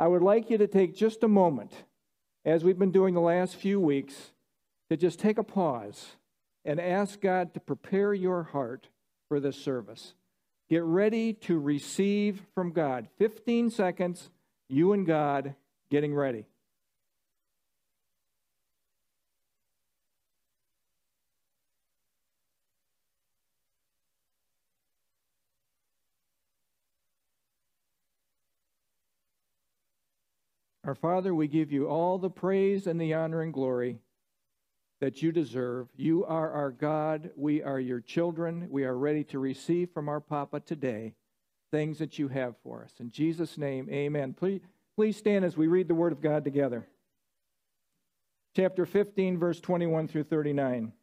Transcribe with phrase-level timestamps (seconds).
[0.00, 1.72] I would like you to take just a moment,
[2.44, 4.32] as we've been doing the last few weeks,
[4.90, 6.16] to just take a pause
[6.64, 8.88] and ask God to prepare your heart
[9.28, 10.14] for this service.
[10.68, 13.08] Get ready to receive from God.
[13.18, 14.30] 15 seconds,
[14.68, 15.54] you and God
[15.90, 16.46] getting ready.
[30.88, 33.98] Our Father, we give you all the praise and the honor and glory
[35.02, 35.88] that you deserve.
[35.94, 37.28] You are our God.
[37.36, 38.68] We are your children.
[38.70, 41.12] We are ready to receive from our Papa today
[41.70, 42.94] things that you have for us.
[43.00, 44.32] In Jesus' name, amen.
[44.32, 44.62] Please,
[44.96, 46.88] please stand as we read the Word of God together.
[48.56, 50.94] Chapter 15, verse 21 through 39.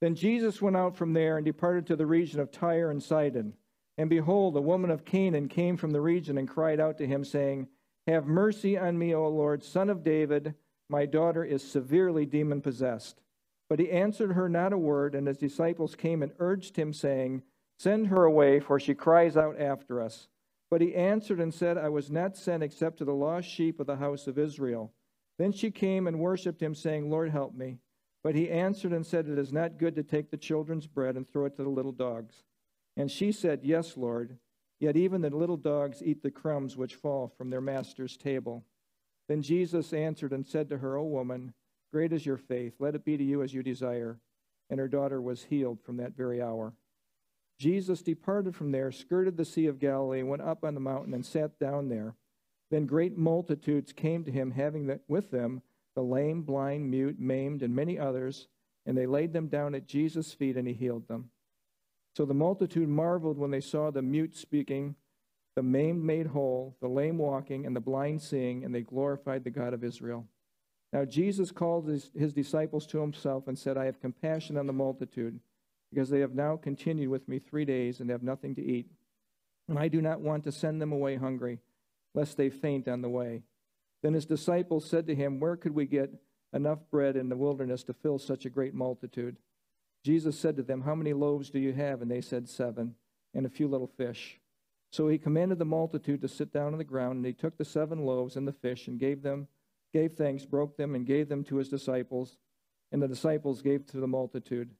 [0.00, 3.54] Then Jesus went out from there and departed to the region of Tyre and Sidon.
[3.98, 7.24] And behold, a woman of Canaan came from the region and cried out to him,
[7.24, 7.66] saying,
[8.06, 10.54] have mercy on me, O Lord, son of David.
[10.88, 13.22] My daughter is severely demon possessed.
[13.68, 17.42] But he answered her not a word, and his disciples came and urged him, saying,
[17.78, 20.28] Send her away, for she cries out after us.
[20.70, 23.86] But he answered and said, I was not sent except to the lost sheep of
[23.86, 24.92] the house of Israel.
[25.38, 27.78] Then she came and worshipped him, saying, Lord, help me.
[28.22, 31.28] But he answered and said, It is not good to take the children's bread and
[31.28, 32.44] throw it to the little dogs.
[32.96, 34.38] And she said, Yes, Lord.
[34.84, 38.66] Yet even the little dogs eat the crumbs which fall from their master's table.
[39.28, 41.54] Then Jesus answered and said to her, O woman,
[41.90, 42.74] great is your faith.
[42.78, 44.20] Let it be to you as you desire.
[44.68, 46.74] And her daughter was healed from that very hour.
[47.58, 51.24] Jesus departed from there, skirted the Sea of Galilee, went up on the mountain, and
[51.24, 52.14] sat down there.
[52.70, 55.62] Then great multitudes came to him, having with them
[55.94, 58.48] the lame, blind, mute, maimed, and many others,
[58.84, 61.30] and they laid them down at Jesus' feet, and he healed them.
[62.16, 64.94] So the multitude marveled when they saw the mute speaking,
[65.56, 69.50] the maimed made whole, the lame walking, and the blind seeing, and they glorified the
[69.50, 70.26] God of Israel.
[70.92, 74.72] Now Jesus called his, his, disciples to himself and said, I have compassion on the
[74.72, 75.40] multitude,
[75.90, 78.86] because they have now continued with me three days and have nothing to eat.
[79.68, 81.58] And I do not want to send them away hungry,
[82.14, 83.42] lest they faint on the way.
[84.02, 86.10] Then his disciples said to him, Where could we get
[86.52, 89.36] enough bread in the wilderness to fill such a great multitude?
[90.04, 92.02] Jesus said to them, How many loaves do you have?
[92.02, 92.94] And they said, Seven,
[93.32, 94.38] and a few little fish.
[94.92, 97.64] So he commanded the multitude to sit down on the ground, and he took the
[97.64, 99.48] seven loaves and the fish, and gave them,
[99.92, 102.36] gave thanks, broke them, and gave them to his disciples,
[102.92, 104.70] and the disciples gave to the multitude.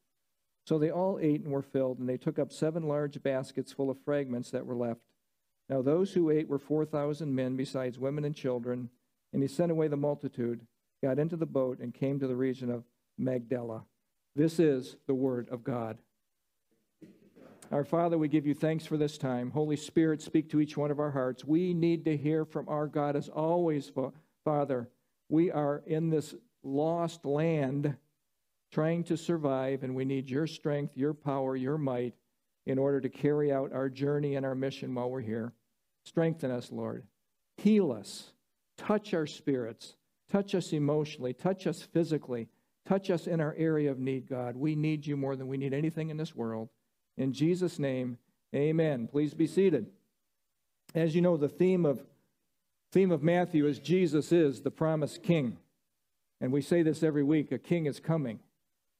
[0.66, 3.90] So they all ate and were filled, and they took up seven large baskets full
[3.90, 5.00] of fragments that were left.
[5.68, 8.90] Now those who ate were four thousand men, besides women and children.
[9.32, 10.60] And he sent away the multitude,
[11.02, 12.84] got into the boat, and came to the region of
[13.18, 13.84] Magdala.
[14.36, 15.98] This is the Word of God.
[17.70, 19.50] Our Father, we give you thanks for this time.
[19.50, 21.44] Holy Spirit, speak to each one of our hearts.
[21.44, 23.90] We need to hear from our God as always,
[24.44, 24.88] Father.
[25.28, 27.96] We are in this lost land
[28.72, 32.14] trying to survive, and we need your strength, your power, your might
[32.66, 35.52] in order to carry out our journey and our mission while we're here.
[36.04, 37.04] Strengthen us, Lord.
[37.56, 38.32] Heal us.
[38.76, 39.94] Touch our spirits.
[40.30, 41.32] Touch us emotionally.
[41.32, 42.48] Touch us physically.
[42.86, 44.56] Touch us in our area of need, God.
[44.56, 46.68] We need you more than we need anything in this world.
[47.16, 48.18] In Jesus' name,
[48.54, 49.08] amen.
[49.10, 49.86] Please be seated.
[50.94, 52.04] As you know, the theme of
[52.92, 55.58] theme of Matthew is Jesus is the promised king.
[56.40, 58.38] And we say this every week, a king is coming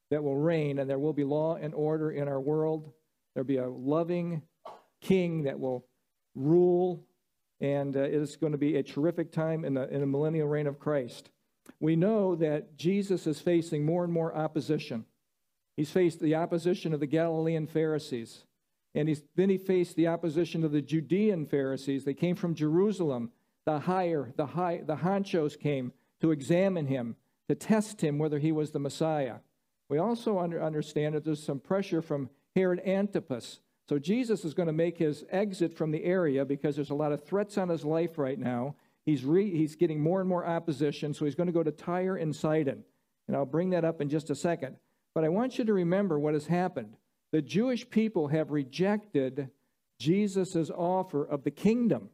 [0.09, 2.91] that will reign and there will be law and order in our world.
[3.33, 4.41] There'll be a loving
[5.01, 5.85] king that will
[6.33, 7.05] rule
[7.61, 10.47] and uh, it is going to be a terrific time in the, in the millennial
[10.47, 11.29] reign of Christ
[11.79, 15.05] we know that Jesus is facing more and more opposition.
[15.75, 18.43] He's faced the opposition of the Galilean Pharisees.
[18.93, 22.05] And he's, then he faced the opposition of the Judean Pharisees.
[22.05, 23.31] They came from Jerusalem.
[23.65, 27.17] The higher, the high, the honchos came to examine him,
[27.49, 29.37] to test him whether he was the Messiah.
[29.89, 33.59] We also under, understand that there's some pressure from Herod Antipas.
[33.89, 37.11] So Jesus is going to make his exit from the area because there's a lot
[37.11, 38.75] of threats on his life right now.
[39.05, 42.15] He's, re, he's getting more and more opposition, so he's going to go to Tyre
[42.15, 42.83] and Sidon.
[43.27, 44.77] And I'll bring that up in just a second.
[45.13, 46.97] But I want you to remember what has happened.
[47.31, 49.49] The Jewish people have rejected
[49.99, 52.09] Jesus' offer of the kingdom.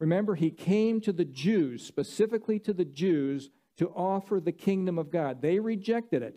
[0.00, 5.10] Remember, he came to the Jews, specifically to the Jews, to offer the kingdom of
[5.10, 5.42] God.
[5.42, 6.36] They rejected it.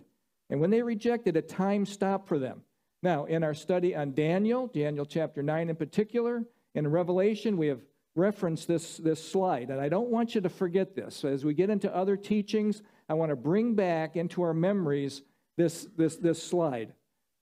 [0.49, 2.61] And when they rejected it, time stopped for them.
[3.03, 6.43] Now, in our study on Daniel, Daniel chapter 9 in particular,
[6.75, 7.81] in Revelation, we have
[8.15, 11.23] reference this, this slide, and I don't want you to forget this.
[11.23, 15.21] As we get into other teachings, I want to bring back into our memories
[15.57, 16.93] this, this, this slide.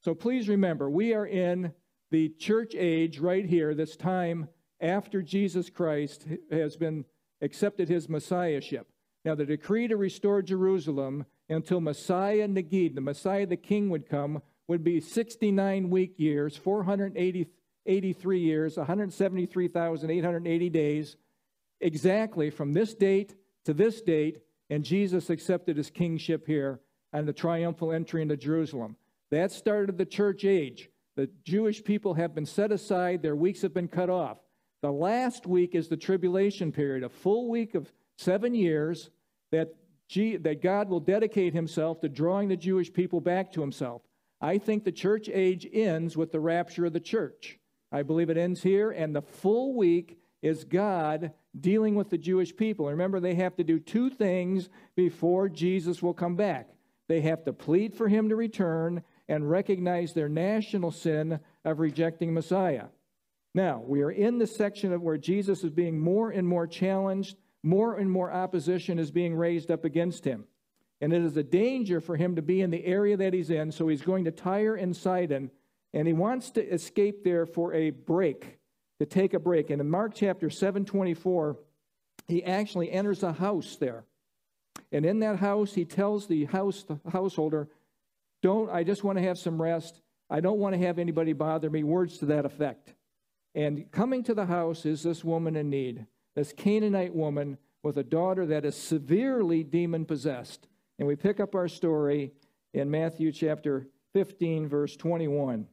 [0.03, 1.73] So please remember, we are in
[2.11, 4.47] the church age right here, this time
[4.81, 7.05] after Jesus Christ has been
[7.41, 8.87] accepted his messiahship.
[9.25, 14.41] Now, the decree to restore Jerusalem until Messiah Nagid, the Messiah, the king, would come,
[14.67, 16.55] would be 69 week years,
[17.89, 21.17] 483 years, 173,880 days,
[21.81, 23.33] exactly from this date
[23.65, 26.81] to this date, and Jesus accepted his kingship here
[27.13, 28.95] and the triumphal entry into Jerusalem.
[29.31, 30.91] That started the church age.
[31.15, 34.37] The Jewish people have been set aside, their weeks have been cut off.
[34.83, 39.09] The last week is the tribulation period, a full week of seven years
[39.51, 39.73] that,
[40.07, 44.03] G, that God will dedicate himself to drawing the Jewish people back to himself.
[44.39, 47.58] I think the church age ends with the rapture of the church.
[47.91, 52.55] I believe it ends here, and the full week is God dealing with the Jewish
[52.55, 52.87] people.
[52.87, 56.69] Remember, they have to do two things before Jesus will come back.
[57.07, 62.33] They have to plead for him to return and recognize their national sin of rejecting
[62.33, 62.85] Messiah.
[63.55, 67.37] Now, we are in the section of where Jesus is being more and more challenged,
[67.63, 70.45] more and more opposition is being raised up against him.
[71.01, 73.71] And it is a danger for him to be in the area that he's in,
[73.71, 75.49] so he's going to Tyre and Sidon,
[75.93, 78.59] and he wants to escape there for a break,
[78.99, 79.69] to take a break.
[79.69, 81.57] And in Mark chapter 7 24,
[82.27, 84.03] he actually enters a house there.
[84.91, 87.69] And in that house, he tells the house the householder,
[88.41, 90.01] Don't, I just want to have some rest.
[90.29, 91.83] I don't want to have anybody bother me.
[91.83, 92.93] Words to that effect.
[93.55, 96.05] And coming to the house is this woman in need,
[96.35, 100.67] this Canaanite woman with a daughter that is severely demon possessed.
[100.99, 102.31] And we pick up our story
[102.73, 105.67] in Matthew chapter 15, verse 21.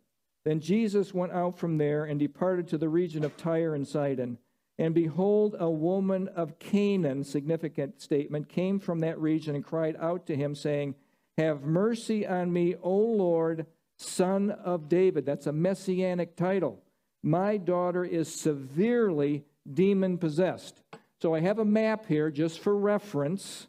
[0.46, 4.38] Then Jesus went out from there and departed to the region of Tyre and Sidon.
[4.78, 10.25] And behold, a woman of Canaan, significant statement, came from that region and cried out
[10.26, 10.94] to him, saying,
[11.37, 13.66] Have mercy on me, O Lord,
[13.96, 15.26] son of David.
[15.26, 16.81] That's a messianic title.
[17.25, 20.81] My daughter is severely demon possessed.
[21.20, 23.66] So I have a map here just for reference.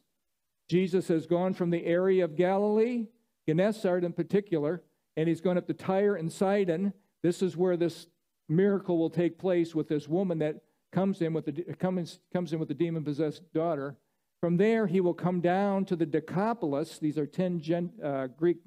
[0.69, 3.07] Jesus has gone from the area of Galilee,
[3.47, 4.83] Gennesaret in particular,
[5.17, 6.93] and he's going up to Tyre and Sidon.
[7.23, 8.07] This is where this
[8.47, 10.61] miracle will take place with this woman that
[10.93, 13.97] comes in with the, comes, comes in with the demon possessed daughter.
[14.39, 16.99] From there, he will come down to the Decapolis.
[16.99, 18.57] These are 10 gen, uh, Greek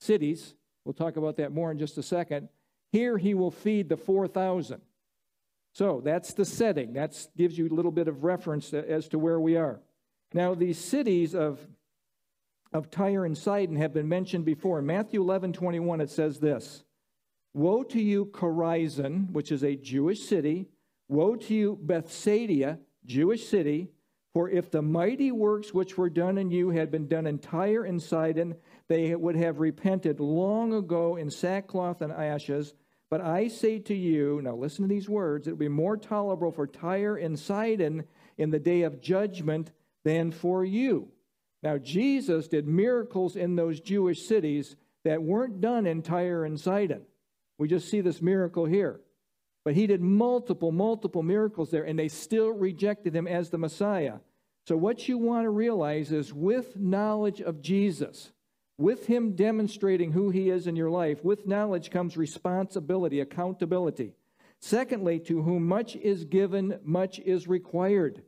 [0.00, 0.54] cities.
[0.84, 2.48] We'll talk about that more in just a second.
[2.90, 4.80] Here, he will feed the 4,000.
[5.74, 6.94] So that's the setting.
[6.94, 9.80] That gives you a little bit of reference as to where we are.
[10.32, 11.60] Now, these cities of,
[12.72, 14.78] of Tyre and Sidon have been mentioned before.
[14.78, 16.84] In Matthew 11 21, it says this
[17.54, 20.68] Woe to you, Chorazin, which is a Jewish city
[21.08, 23.88] Woe to you, Bethsaida, Jewish city,
[24.34, 27.84] for if the mighty works which were done in you had been done in Tyre
[27.84, 28.54] and Sidon,
[28.88, 32.74] they would have repented long ago in sackcloth and ashes.
[33.10, 36.52] But I say to you, now listen to these words, it will be more tolerable
[36.52, 38.04] for Tyre and Sidon
[38.36, 39.72] in the day of judgment
[40.04, 41.08] than for you.
[41.62, 47.02] Now, Jesus did miracles in those Jewish cities that weren't done in Tyre and Sidon.
[47.58, 49.00] We just see this miracle here.
[49.64, 54.18] But he did multiple, multiple miracles there, and they still rejected him as the Messiah.
[54.66, 58.32] So, what you want to realize is with knowledge of Jesus,
[58.78, 64.14] with him demonstrating who he is in your life, with knowledge comes responsibility, accountability.
[64.60, 68.22] Secondly, to whom much is given, much is required.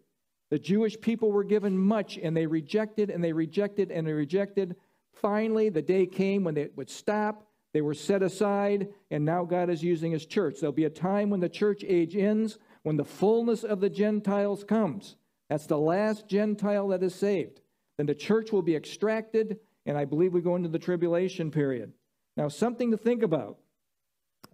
[0.50, 4.76] The Jewish people were given much, and they rejected, and they rejected, and they rejected.
[5.12, 9.70] Finally, the day came when they would stop they were set aside, and now God
[9.70, 10.56] is using his church.
[10.58, 14.64] There'll be a time when the church age ends, when the fullness of the Gentiles
[14.64, 15.16] comes.
[15.48, 17.60] That's the last Gentile that is saved.
[17.96, 21.92] Then the church will be extracted, and I believe we go into the tribulation period.
[22.36, 23.58] Now, something to think about.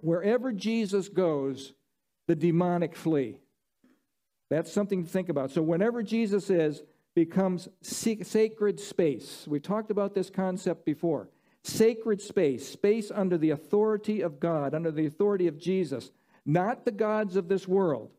[0.00, 1.72] Wherever Jesus goes,
[2.26, 3.38] the demonic flee.
[4.50, 5.50] That's something to think about.
[5.50, 6.82] So, whenever Jesus is,
[7.16, 9.46] becomes sacred space.
[9.48, 11.30] We've talked about this concept before
[11.64, 16.12] sacred space, space under the authority of God, under the authority of Jesus,
[16.44, 18.10] not the gods of this world.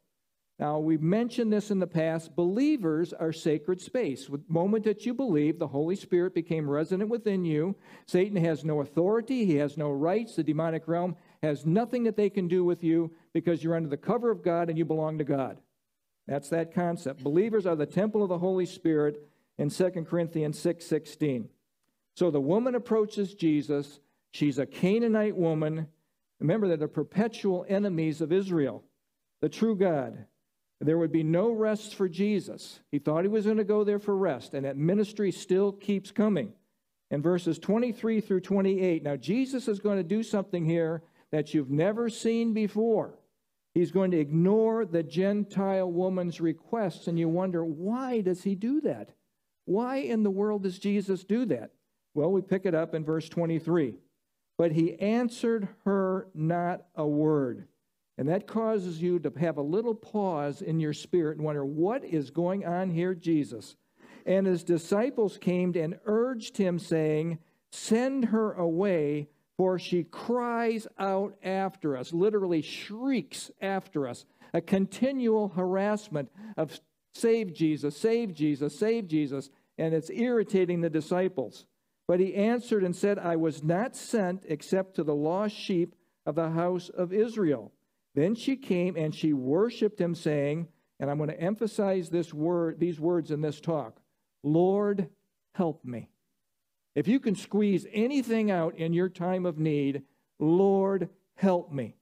[0.59, 2.35] Now, we've mentioned this in the past.
[2.35, 4.25] Believers are sacred space.
[4.25, 7.75] The moment that you believe, the Holy Spirit became resident within you.
[8.07, 10.35] Satan has no authority, he has no rights.
[10.35, 13.95] The demonic realm has nothing that they can do with you because you're under the
[13.95, 15.59] cover of God and you belong to God.
[16.27, 17.23] That's that concept.
[17.23, 19.21] Believers are the temple of the Holy Spirit
[19.57, 21.49] in 2 Corinthians 6 16.
[22.15, 23.99] So the woman approaches Jesus.
[24.31, 25.87] She's a Canaanite woman.
[26.39, 28.83] Remember, they're the perpetual enemies of Israel,
[29.41, 30.25] the true God.
[30.79, 32.81] There would be no rest for Jesus.
[32.91, 36.11] He thought he was going to go there for rest, and that ministry still keeps
[36.11, 36.53] coming.
[37.09, 41.71] In verses 23 through 28, now Jesus is going to do something here that you've
[41.71, 43.16] never seen before.
[43.77, 48.81] He's going to ignore the Gentile woman's requests, and you wonder, why does he do
[48.81, 49.11] that?
[49.65, 51.73] Why in the world does Jesus do that?
[52.15, 53.93] Well, we pick it up in verse 23.
[54.57, 57.67] But he answered her not a word.
[58.17, 62.03] And that causes you to have a little pause in your spirit and wonder, what
[62.03, 63.75] is going on here, Jesus?
[64.25, 67.37] And his disciples came and urged him, saying,
[67.71, 74.25] Send her away, for she cries out after us, literally shrieks after us.
[74.53, 76.79] A continual harassment of
[77.13, 79.49] save Jesus, save Jesus, save Jesus.
[79.77, 81.65] And it's irritating the disciples.
[82.07, 85.95] But he answered and said, I was not sent except to the lost sheep
[86.25, 87.73] of the house of Israel.
[88.15, 90.67] Then she came and she worshiped him, saying,
[90.99, 93.99] and I'm going to emphasize this word, these words in this talk
[94.43, 95.09] Lord,
[95.53, 96.09] help me.
[96.97, 100.01] If you can squeeze anything out in your time of need,
[100.39, 101.95] Lord, help me.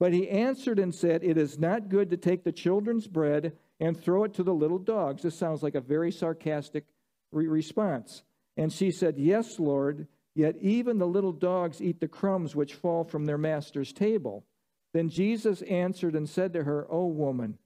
[0.00, 3.94] But he answered and said, It is not good to take the children's bread and
[3.94, 5.20] throw it to the little dogs.
[5.20, 6.86] This sounds like a very sarcastic
[7.30, 8.22] re- response.
[8.56, 13.04] And she said, Yes, Lord, yet even the little dogs eat the crumbs which fall
[13.04, 14.46] from their master's table.
[14.94, 17.58] Then Jesus answered and said to her, O woman,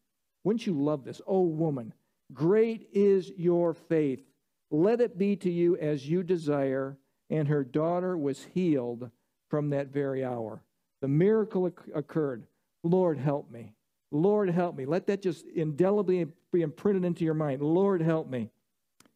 [0.43, 1.21] wouldn't you love this?
[1.29, 1.95] O woman,
[2.33, 4.25] great is your faith.
[4.71, 6.97] Let it be to you as you desire.
[7.29, 9.11] And her daughter was healed
[9.49, 10.63] from that very hour.
[11.01, 12.45] The miracle occurred.
[12.83, 13.75] Lord, help me.
[14.11, 14.85] Lord, help me.
[14.85, 17.63] Let that just indelibly be imprinted into your mind.
[17.63, 18.51] Lord, help me.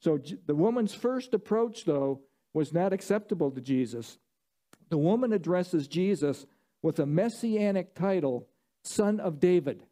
[0.00, 2.20] So the woman's first approach, though,
[2.52, 4.18] was not acceptable to Jesus.
[4.90, 6.46] The woman addresses Jesus
[6.82, 8.46] with a messianic title,
[8.84, 9.82] Son of David.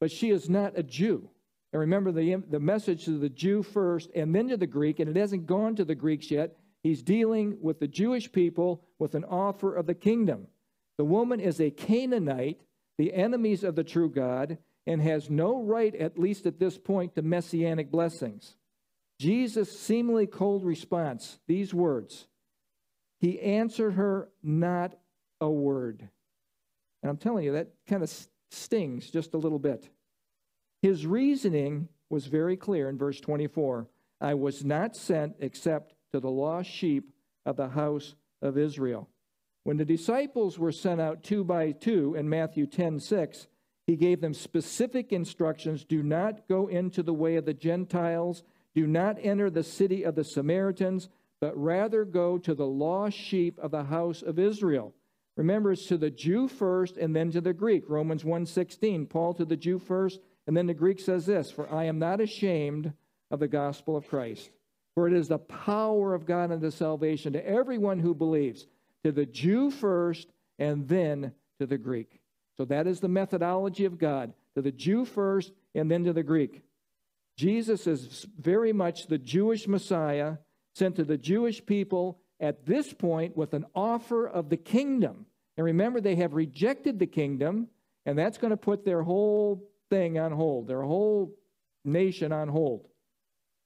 [0.00, 1.28] But she is not a Jew.
[1.76, 5.10] And remember the, the message to the Jew first and then to the Greek, and
[5.10, 6.56] it hasn't gone to the Greeks yet.
[6.82, 10.46] He's dealing with the Jewish people with an offer of the kingdom.
[10.96, 12.62] The woman is a Canaanite,
[12.96, 14.56] the enemies of the true God,
[14.86, 18.56] and has no right, at least at this point, to messianic blessings.
[19.20, 22.26] Jesus' seemingly cold response, these words,
[23.20, 24.94] he answered her not
[25.42, 26.08] a word.
[27.02, 28.10] And I'm telling you, that kind of
[28.50, 29.90] stings just a little bit.
[30.82, 33.88] His reasoning was very clear in verse 24
[34.20, 37.12] I was not sent except to the lost sheep
[37.44, 39.08] of the house of Israel.
[39.64, 43.46] When the disciples were sent out two by two in Matthew 10 6,
[43.86, 48.42] he gave them specific instructions do not go into the way of the Gentiles
[48.76, 51.08] do not enter the city of the Samaritans,
[51.40, 54.94] but rather go to the lost sheep of the house of Israel.
[55.34, 57.88] Remember, it's to the Jew first and then to the Greek.
[57.88, 59.06] Romans 1:16.
[59.06, 62.20] Paul to the Jew first, and then the Greek says this, "For I am not
[62.20, 62.92] ashamed
[63.30, 64.50] of the gospel of Christ,
[64.94, 68.66] for it is the power of God unto salvation to everyone who believes,
[69.04, 72.20] to the Jew first and then to the Greek."
[72.56, 76.22] So that is the methodology of God, to the Jew first and then to the
[76.22, 76.62] Greek.
[77.36, 80.38] Jesus is very much the Jewish Messiah
[80.74, 85.26] sent to the Jewish people at this point with an offer of the kingdom.
[85.56, 87.68] And remember, they have rejected the kingdom,
[88.06, 91.34] and that's going to put their whole thing on hold, their whole
[91.84, 92.88] nation on hold.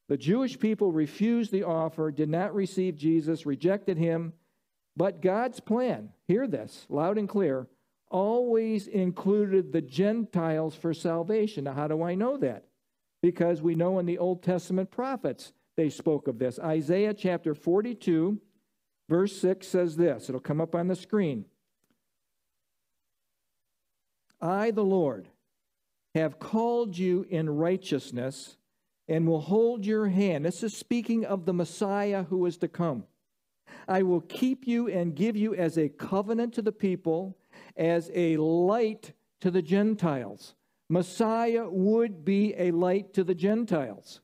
[0.08, 4.32] The Jewish people refused the offer, did not receive Jesus, rejected him.
[4.96, 7.68] But God's plan, hear this loud and clear,
[8.10, 11.64] always included the Gentiles for salvation.
[11.64, 12.64] Now, how do I know that?
[13.22, 16.58] because we know in the Old Testament prophets they spoke of this.
[16.58, 18.40] Isaiah chapter 42,
[19.08, 20.28] verse 6 says this.
[20.28, 21.44] It'll come up on the screen.
[24.40, 25.28] I, the Lord,
[26.14, 28.56] have called you in righteousness
[29.08, 30.44] and will hold your hand.
[30.44, 33.04] This is speaking of the Messiah who is to come.
[33.88, 37.36] I will keep you and give you as a covenant to the people,
[37.76, 40.54] as a light to the Gentiles.
[40.88, 44.20] Messiah would be a light to the Gentiles.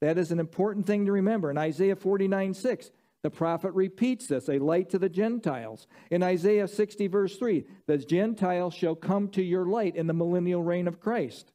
[0.00, 1.50] That is an important thing to remember.
[1.50, 2.90] In Isaiah 49 6,
[3.22, 5.86] the prophet repeats this a light to the Gentiles.
[6.10, 10.62] In Isaiah 60, verse 3, the Gentiles shall come to your light in the millennial
[10.62, 11.52] reign of Christ.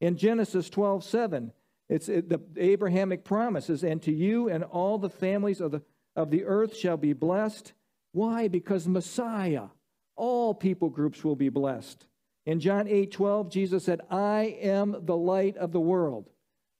[0.00, 1.52] In Genesis 12 7,
[1.88, 5.82] it's the Abrahamic promises, and to you and all the families of the,
[6.14, 7.72] of the earth shall be blessed.
[8.12, 8.46] Why?
[8.46, 9.66] Because Messiah,
[10.14, 12.06] all people groups will be blessed.
[12.46, 16.30] In John 8 12, Jesus said, I am the light of the world.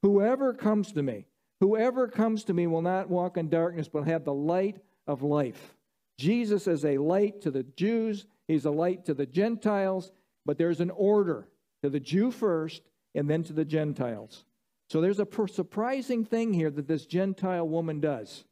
[0.02, 1.26] Whoever comes to me,
[1.60, 5.76] whoever comes to me will not walk in darkness, but have the light of life.
[6.18, 10.12] Jesus is a light to the Jews, he's a light to the Gentiles,
[10.44, 11.48] but there's an order
[11.82, 12.82] to the Jew first
[13.14, 14.44] and then to the Gentiles.
[14.88, 18.44] So there's a surprising thing here that this Gentile woman does.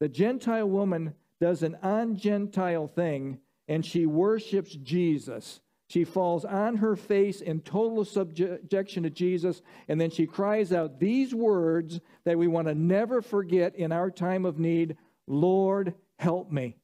[0.00, 3.38] The Gentile woman does an un Gentile thing
[3.68, 10.00] and she worships Jesus She falls on her face in total subjection to Jesus, and
[10.00, 14.44] then she cries out these words that we want to never forget in our time
[14.44, 14.96] of need
[15.28, 16.76] Lord, help me.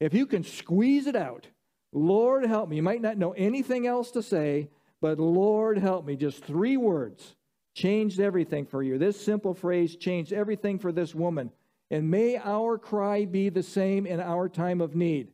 [0.00, 1.46] If you can squeeze it out,
[1.92, 2.76] Lord, help me.
[2.76, 4.68] You might not know anything else to say,
[5.00, 6.16] but Lord, help me.
[6.16, 7.36] Just three words
[7.74, 8.98] changed everything for you.
[8.98, 11.50] This simple phrase changed everything for this woman.
[11.90, 15.28] And may our cry be the same in our time of need.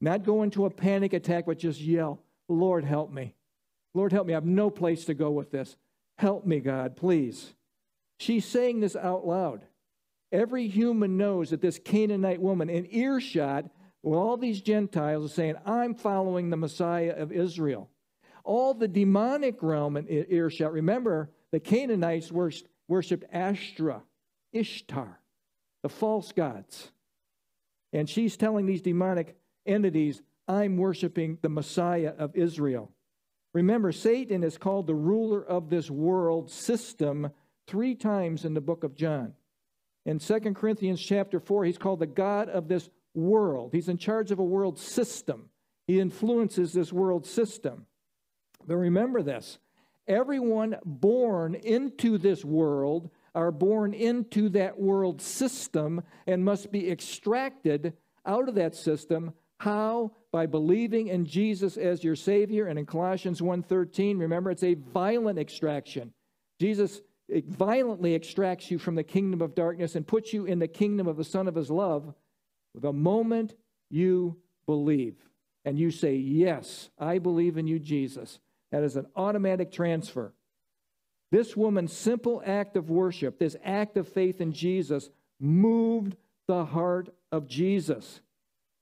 [0.00, 2.20] Not go into a panic attack, but just yell,
[2.50, 3.34] Lord, help me.
[3.94, 4.34] Lord, help me.
[4.34, 5.76] I have no place to go with this.
[6.18, 7.54] Help me, God, please.
[8.18, 9.62] She's saying this out loud.
[10.32, 13.64] Every human knows that this Canaanite woman, in earshot,
[14.02, 17.88] well, all these Gentiles are saying, I'm following the Messiah of Israel.
[18.44, 24.02] All the demonic realm in earshot, remember, the Canaanites worshiped Ashtoreth,
[24.52, 25.18] Ishtar,
[25.82, 26.90] the false gods.
[27.92, 32.90] And she's telling these demonic entities, I'm worshiping the Messiah of Israel.
[33.54, 37.30] Remember, Satan is called the ruler of this world system
[37.68, 39.34] three times in the book of John.
[40.04, 43.70] In 2 Corinthians chapter 4, he's called the God of this world.
[43.72, 45.50] He's in charge of a world system.
[45.86, 47.86] He influences this world system.
[48.66, 49.58] But remember this
[50.08, 57.92] everyone born into this world are born into that world system and must be extracted
[58.26, 63.40] out of that system how by believing in Jesus as your savior and in Colossians
[63.40, 66.12] 1:13 remember it's a violent extraction
[66.58, 67.00] Jesus
[67.46, 71.16] violently extracts you from the kingdom of darkness and puts you in the kingdom of
[71.16, 72.14] the son of his love
[72.74, 73.54] the moment
[73.88, 75.16] you believe
[75.64, 80.32] and you say yes I believe in you Jesus that is an automatic transfer.
[81.32, 87.08] This woman's simple act of worship, this act of faith in Jesus, moved the heart
[87.30, 88.20] of Jesus.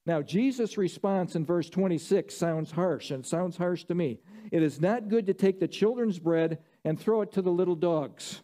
[0.08, 4.20] Now, Jesus' response in verse 26 sounds harsh, and sounds harsh to me.
[4.50, 7.76] It is not good to take the children's bread and throw it to the little
[7.76, 8.40] dogs.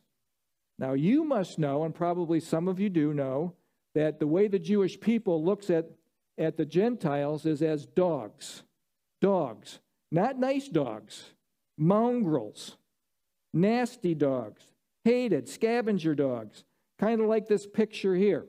[0.79, 3.55] Now, you must know, and probably some of you do know,
[3.95, 5.87] that the way the Jewish people looks at,
[6.37, 8.63] at the Gentiles is as dogs.
[9.23, 9.81] Dogs.
[10.13, 11.31] Not nice dogs,
[11.79, 12.77] mongrels,
[13.55, 14.63] nasty dogs,
[15.05, 16.65] hated, scavenger dogs,
[16.99, 18.49] kind of like this picture here.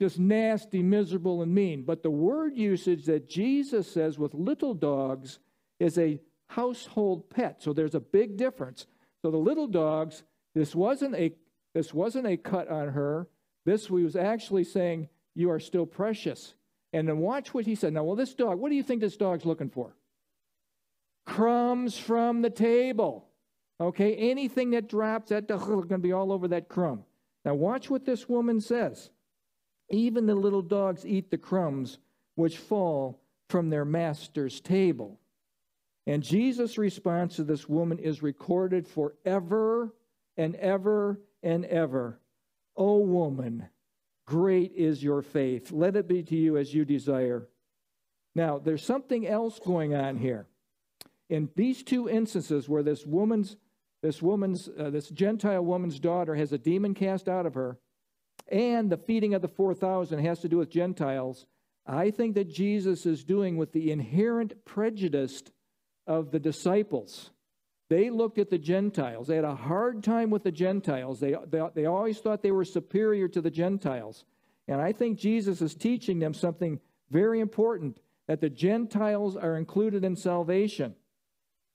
[0.00, 1.82] Just nasty, miserable, and mean.
[1.82, 5.38] But the word usage that Jesus says with little dogs
[5.78, 7.62] is a household pet.
[7.62, 8.86] So there's a big difference.
[9.22, 10.22] So the little dogs,
[10.54, 11.32] this wasn't a
[11.74, 13.28] this wasn't a cut on her.
[13.64, 16.54] This we was actually saying, You are still precious.
[16.92, 17.94] And then watch what he said.
[17.94, 19.94] Now, well, this dog, what do you think this dog's looking for?
[21.24, 23.28] crumbs from the table.
[23.80, 27.04] Okay, anything that drops, that's going to be all over that crumb.
[27.44, 29.10] Now, watch what this woman says.
[29.92, 31.98] Even the little dogs eat the crumbs
[32.34, 35.20] which fall from their master's table.
[36.06, 39.94] And Jesus' response to this woman is recorded forever
[40.36, 42.18] and ever and ever.
[42.76, 43.68] O woman,
[44.26, 45.70] great is your faith.
[45.70, 47.46] Let it be to you as you desire.
[48.34, 50.46] Now, there's something else going on here
[51.28, 53.56] in these two instances where this woman's
[54.02, 57.78] this woman's uh, this gentile woman's daughter has a demon cast out of her
[58.48, 61.46] and the feeding of the 4000 has to do with gentiles.
[61.86, 65.42] I think that jesus is doing with the inherent prejudice
[66.06, 67.30] of the disciples.
[67.88, 69.26] They looked at the gentiles.
[69.26, 71.20] They had a hard time with the gentiles.
[71.20, 74.24] They, they, they always thought they were superior to the gentiles.
[74.68, 80.04] And i think jesus is teaching them something very important that the gentiles are included
[80.04, 80.94] in salvation.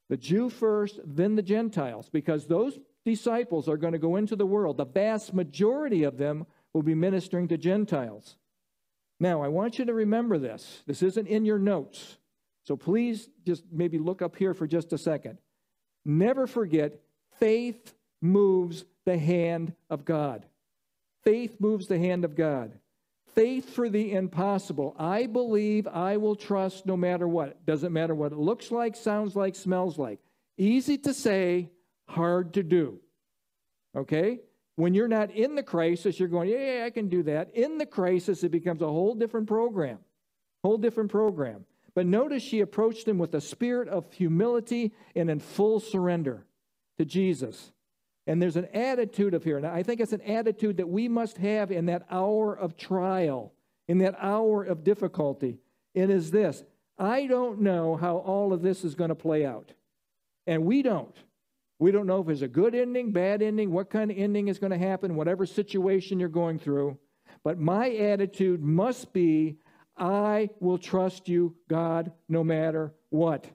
[0.10, 4.46] The Jew first, then the Gentiles, because those disciples are going to go into the
[4.46, 4.78] world.
[4.78, 6.46] The vast majority of them
[6.78, 8.38] will be ministering to Gentiles.
[9.20, 10.84] Now, I want you to remember this.
[10.86, 12.18] This isn't in your notes.
[12.66, 15.40] So please just maybe look up here for just a second.
[16.06, 17.00] Never forget,
[17.40, 20.46] faith moves the hand of God.
[21.24, 22.78] Faith moves the hand of God
[23.38, 24.96] faith for the impossible.
[24.98, 27.64] I believe I will trust no matter what.
[27.68, 30.18] Doesn't matter what it looks like, sounds like, smells like.
[30.58, 31.70] Easy to say,
[32.08, 33.00] hard to do.
[33.96, 34.40] Okay?
[34.78, 37.50] When you're not in the crisis, you're going, yeah, yeah, I can do that.
[37.56, 39.98] In the crisis, it becomes a whole different program.
[40.64, 41.66] Whole different program.
[41.96, 46.46] But notice she approached him with a spirit of humility and in full surrender
[47.00, 47.72] to Jesus.
[48.28, 51.40] And there's an attitude of here, and I think it's an attitude that we must
[51.40, 53.54] have in that hour of trial,
[53.88, 55.58] in that hour of difficulty.
[55.96, 56.64] It is this
[57.00, 59.72] I don't know how all of this is going to play out.
[60.46, 61.18] And we don't.
[61.80, 64.58] We don't know if it's a good ending, bad ending, what kind of ending is
[64.58, 66.98] going to happen, whatever situation you're going through.
[67.44, 69.58] But my attitude must be
[69.98, 73.46] I will trust you, God, no matter what.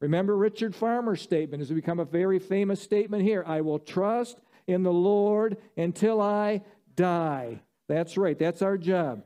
[0.00, 3.42] Remember Richard Farmer's statement has become a very famous statement here.
[3.46, 6.62] I will trust in the Lord until I
[6.94, 7.62] die.
[7.88, 9.24] That's right, that's our job.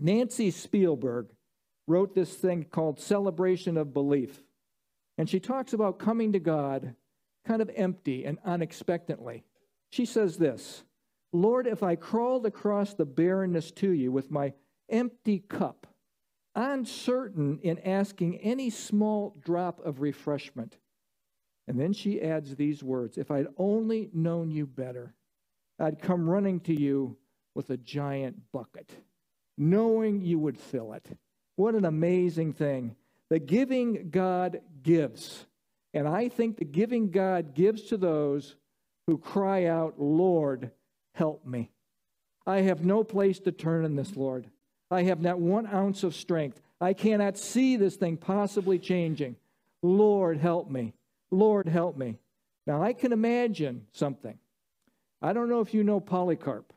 [0.00, 1.28] Nancy Spiegelberg
[1.86, 4.42] wrote this thing called Celebration of Belief.
[5.16, 6.94] And she talks about coming to God
[7.48, 9.42] kind of empty and unexpectedly.
[9.90, 10.84] She says this
[11.32, 14.52] Lord, if I crawled across the barrenness to you with my
[14.90, 15.86] empty cup,
[16.54, 20.76] uncertain in asking any small drop of refreshment.
[21.66, 25.14] And then she adds these words If I'd only known you better,
[25.78, 27.16] I'd come running to you
[27.54, 28.90] with a giant bucket,
[29.56, 31.06] knowing you would fill it.
[31.56, 32.94] What an amazing thing.
[33.30, 35.46] The giving God gives.
[35.94, 38.56] And I think the giving God gives to those
[39.06, 40.70] who cry out, Lord,
[41.14, 41.70] help me.
[42.46, 44.46] I have no place to turn in this, Lord.
[44.90, 46.60] I have not one ounce of strength.
[46.80, 49.36] I cannot see this thing possibly changing.
[49.82, 50.94] Lord, help me.
[51.30, 52.18] Lord, help me.
[52.66, 54.38] Now, I can imagine something.
[55.20, 56.72] I don't know if you know Polycarp.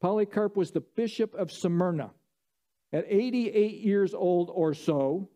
[0.00, 2.10] Polycarp was the bishop of Smyrna.
[2.92, 5.28] At 88 years old or so,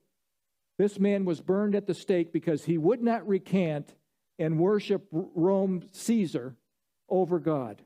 [0.82, 3.94] this man was burned at the stake because he would not recant
[4.40, 6.56] and worship Rome Caesar
[7.08, 7.80] over God.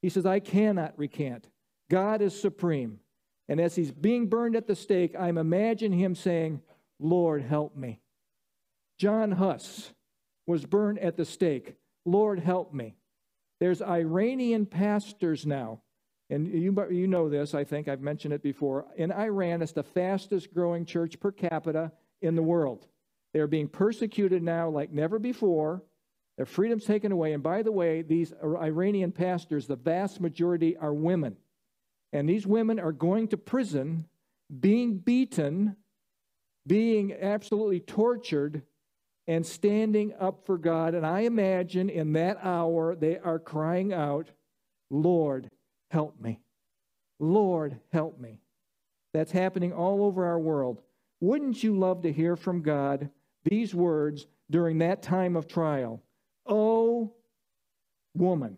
[0.00, 1.46] He says, I cannot recant.
[1.90, 3.00] God is supreme.
[3.50, 6.62] And as he's being burned at the stake, I'm imagining him saying,
[6.98, 8.00] Lord, help me.
[8.98, 9.92] John Huss
[10.46, 11.74] was burned at the stake.
[12.06, 12.94] Lord, help me.
[13.60, 15.82] There's Iranian pastors now,
[16.30, 18.86] and you, you know this, I think I've mentioned it before.
[18.96, 22.86] In Iran, it's the fastest growing church per capita in the world.
[23.32, 25.82] They're being persecuted now like never before.
[26.36, 27.32] Their freedom's taken away.
[27.32, 31.36] And by the way, these Iranian pastors, the vast majority are women.
[32.12, 34.06] And these women are going to prison,
[34.60, 35.76] being beaten,
[36.66, 38.62] being absolutely tortured,
[39.26, 40.94] and standing up for God.
[40.94, 44.30] And I imagine in that hour they are crying out,
[44.90, 45.50] Lord,
[45.90, 46.40] help me.
[47.20, 48.40] Lord, help me.
[49.12, 50.80] That's happening all over our world.
[51.20, 53.10] Wouldn't you love to hear from God
[53.44, 56.02] these words during that time of trial?
[56.46, 57.12] Oh,
[58.14, 58.56] woman.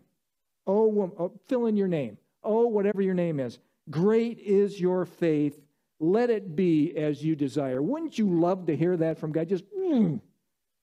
[0.67, 1.15] Oh, woman.
[1.19, 2.17] Oh, fill in your name.
[2.43, 3.59] Oh, whatever your name is.
[3.89, 5.59] Great is your faith.
[5.99, 7.81] Let it be as you desire.
[7.81, 9.49] Wouldn't you love to hear that from God?
[9.49, 10.19] Just, mm,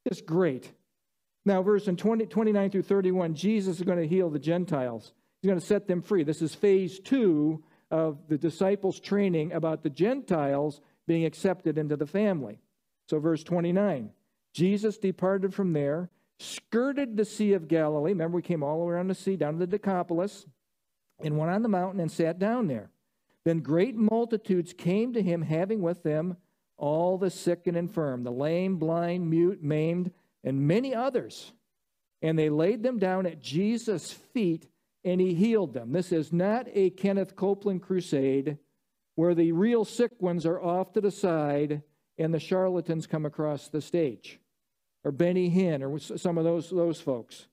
[0.08, 0.70] just great.
[1.44, 5.12] Now, verse in 20, 29 through 31, Jesus is going to heal the Gentiles.
[5.40, 6.24] He's going to set them free.
[6.24, 12.06] This is phase two of the disciples' training about the Gentiles being accepted into the
[12.06, 12.60] family.
[13.08, 14.12] So, verse 29
[14.54, 18.12] Jesus departed from there, skirted the Sea of Galilee.
[18.12, 20.46] Remember, we came all the way around the sea down to the Decapolis
[21.20, 22.90] and went on the mountain and sat down there.
[23.44, 26.36] Then great multitudes came to him, having with them
[26.76, 30.12] all the sick and infirm, the lame, blind, mute, maimed,
[30.44, 31.52] and many others.
[32.22, 34.68] And they laid them down at Jesus' feet,
[35.04, 35.92] and he healed them.
[35.92, 38.58] This is not a Kenneth Copeland crusade
[39.18, 41.82] where the real sick ones are off to the side
[42.18, 44.38] and the charlatans come across the stage,
[45.02, 47.48] or Benny Hinn, or some of those, those folks.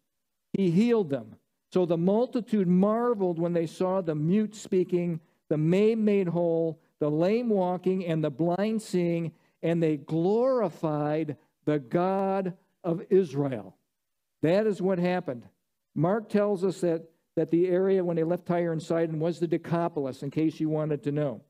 [0.53, 1.37] He healed them.
[1.73, 7.09] So the multitude marveled when they saw the mute speaking, the maimed made whole, the
[7.09, 9.31] lame walking, and the blind seeing,
[9.63, 13.75] and they glorified the God of Israel.
[14.43, 15.41] That is what happened.
[15.95, 19.47] Mark tells us that, that the area when they left Tyre and Sidon was the
[19.47, 21.41] Decapolis, in case you wanted to know.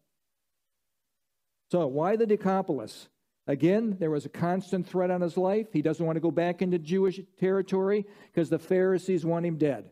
[1.72, 3.10] So, why the Decapolis?
[3.48, 5.68] Again, there was a constant threat on his life.
[5.72, 9.90] He doesn't want to go back into Jewish territory because the Pharisees want him dead.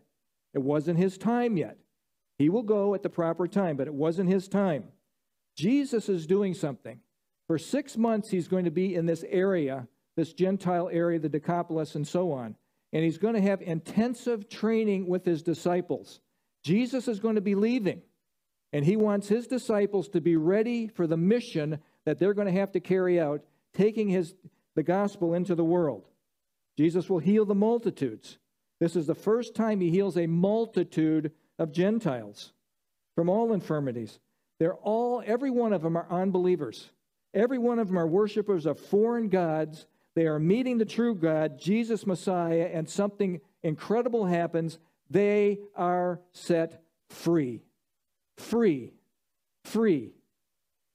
[0.54, 1.78] It wasn't his time yet.
[2.38, 4.86] He will go at the proper time, but it wasn't his time.
[5.56, 7.00] Jesus is doing something.
[7.48, 11.96] For six months, he's going to be in this area, this Gentile area, the Decapolis,
[11.96, 12.56] and so on.
[12.92, 16.20] And he's going to have intensive training with his disciples.
[16.64, 18.02] Jesus is going to be leaving,
[18.74, 22.60] and he wants his disciples to be ready for the mission that they're going to
[22.60, 24.34] have to carry out, taking his,
[24.76, 26.10] the gospel into the world.
[26.76, 28.40] Jesus will heal the multitudes.
[28.80, 32.52] This is the first time he heals a multitude of Gentiles
[33.16, 34.20] from all infirmities.
[34.60, 36.90] They're all, every one of them are unbelievers.
[37.34, 39.86] Every one of them are worshipers of foreign gods.
[40.16, 44.80] They are meeting the true God, Jesus Messiah, and something incredible happens.
[45.10, 47.62] They are set free.
[48.38, 48.94] Free.
[49.66, 50.14] Free.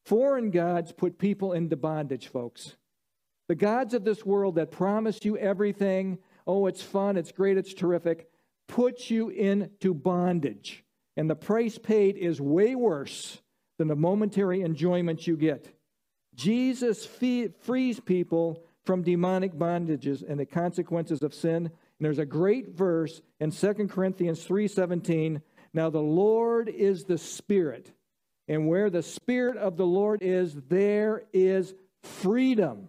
[0.04, 2.76] Foreign gods put people into bondage, folks.
[3.48, 7.74] The gods of this world that promise you everything, oh, it's fun, it's great, it's
[7.74, 8.30] terrific,
[8.68, 10.84] puts you into bondage.
[11.16, 13.40] And the price paid is way worse
[13.78, 15.74] than the momentary enjoyment you get.
[16.34, 21.56] Jesus fee- frees people from demonic bondages and the consequences of sin.
[21.66, 25.42] And there's a great verse in 2 Corinthians 3:17.
[25.72, 27.90] Now the Lord is the Spirit,
[28.46, 32.88] and where the Spirit of the Lord is, there is freedom.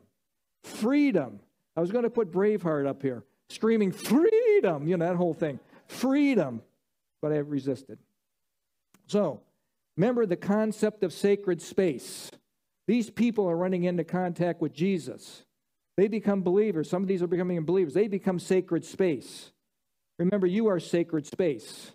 [0.63, 1.39] Freedom.
[1.75, 5.59] I was going to put Braveheart up here, screaming, freedom, you know, that whole thing.
[5.87, 6.61] Freedom.
[7.21, 7.99] But I resisted.
[9.07, 9.41] So,
[9.97, 12.31] remember the concept of sacred space.
[12.87, 15.43] These people are running into contact with Jesus.
[15.97, 16.89] They become believers.
[16.89, 17.93] Some of these are becoming believers.
[17.93, 19.51] They become sacred space.
[20.17, 21.91] Remember, you are sacred space.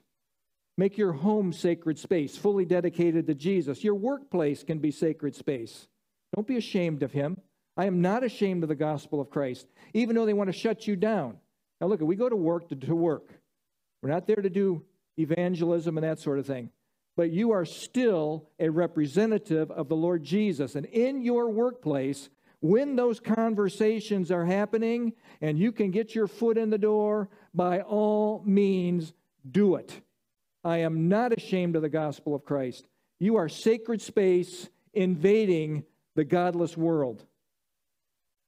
[0.76, 3.84] Make your home sacred space, fully dedicated to Jesus.
[3.84, 5.86] Your workplace can be sacred space.
[6.34, 7.38] Don't be ashamed of him.
[7.76, 10.86] I am not ashamed of the gospel of Christ, even though they want to shut
[10.86, 11.38] you down.
[11.80, 13.30] Now, look, we go to work to, to work.
[14.02, 14.84] We're not there to do
[15.16, 16.70] evangelism and that sort of thing.
[17.16, 20.74] But you are still a representative of the Lord Jesus.
[20.74, 22.28] And in your workplace,
[22.60, 27.80] when those conversations are happening and you can get your foot in the door, by
[27.80, 29.12] all means,
[29.48, 30.00] do it.
[30.64, 32.86] I am not ashamed of the gospel of Christ.
[33.20, 37.24] You are sacred space invading the godless world.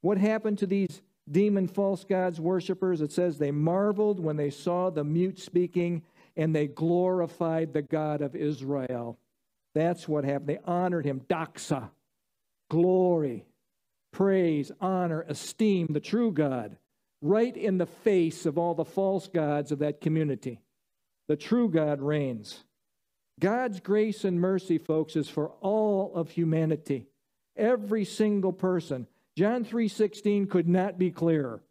[0.00, 3.00] What happened to these demon false gods worshippers?
[3.00, 6.02] It says they marveled when they saw the mute speaking
[6.36, 9.18] and they glorified the God of Israel.
[9.74, 10.48] That's what happened.
[10.48, 11.20] They honored him.
[11.28, 11.90] Doxa,
[12.70, 13.46] glory,
[14.12, 16.76] praise, honor, esteem the true God,
[17.20, 20.60] right in the face of all the false gods of that community.
[21.28, 22.64] The true God reigns.
[23.38, 27.06] God's grace and mercy, folks, is for all of humanity,
[27.56, 29.06] every single person.
[29.36, 31.62] John 3:16 could not be clearer.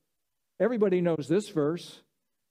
[0.59, 2.01] Everybody knows this verse.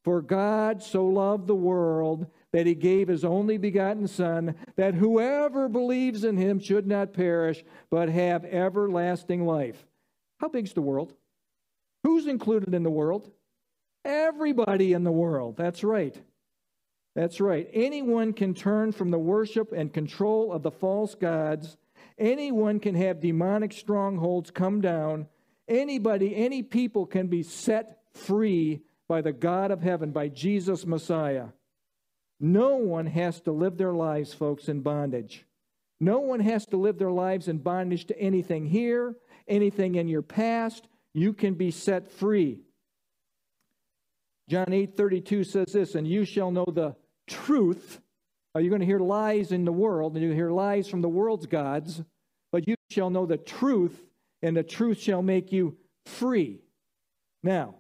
[0.03, 5.67] For God so loved the world that he gave his only begotten Son, that whoever
[5.69, 9.87] believes in him should not perish, but have everlasting life.
[10.41, 11.15] How big's the world?
[12.03, 13.31] Who's included in the world?
[14.05, 15.57] Everybody in the world.
[15.57, 16.21] That's right.
[17.15, 17.69] That's right.
[17.73, 21.77] Anyone can turn from the worship and control of the false gods
[22.19, 25.27] Anyone can have demonic strongholds come down.
[25.67, 31.49] Anybody, any people can be set free by the God of heaven, by Jesus Messiah.
[32.39, 35.45] No one has to live their lives, folks, in bondage.
[36.01, 39.15] No one has to live their lives in bondage to anything here,
[39.49, 40.87] anything in your past.
[41.15, 42.61] You can be set free.
[44.49, 46.95] John 8 32 says this, and you shall know the
[47.27, 48.01] truth,
[48.55, 51.09] are you going to hear lies in the world, and you hear lies from the
[51.09, 52.03] world's gods,
[52.53, 54.05] but you shall know the truth,
[54.43, 56.61] and the truth shall make you free.
[57.43, 57.77] Now,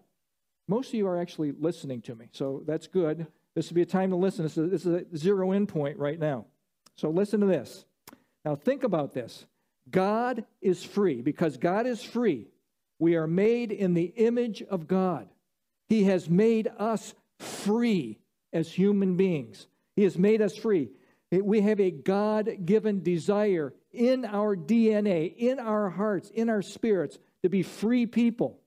[0.67, 3.27] most of you are actually listening to me, so that's good.
[3.55, 4.45] This will be a time to listen.
[4.45, 6.47] This is, this is a zero in point right now.
[6.97, 7.85] So listen to this.
[8.45, 9.47] Now, think about this.
[9.91, 11.23] God is free.
[11.23, 12.49] Because God is free,
[12.99, 15.29] we are made in the image of God.
[15.89, 18.19] He has made us free
[18.55, 19.67] as human beings.
[19.97, 20.89] He has made us free.
[21.31, 27.19] We have a God given desire in our DNA, in our hearts, in our spirits
[27.43, 28.61] to be free people.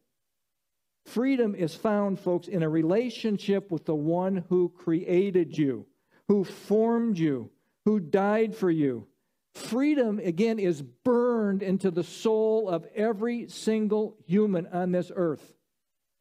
[1.06, 5.86] Freedom is found, folks, in a relationship with the one who created you,
[6.28, 7.50] who formed you,
[7.86, 9.08] who died for you.
[9.56, 15.56] Freedom, again, is burned into the soul of every single human on this earth.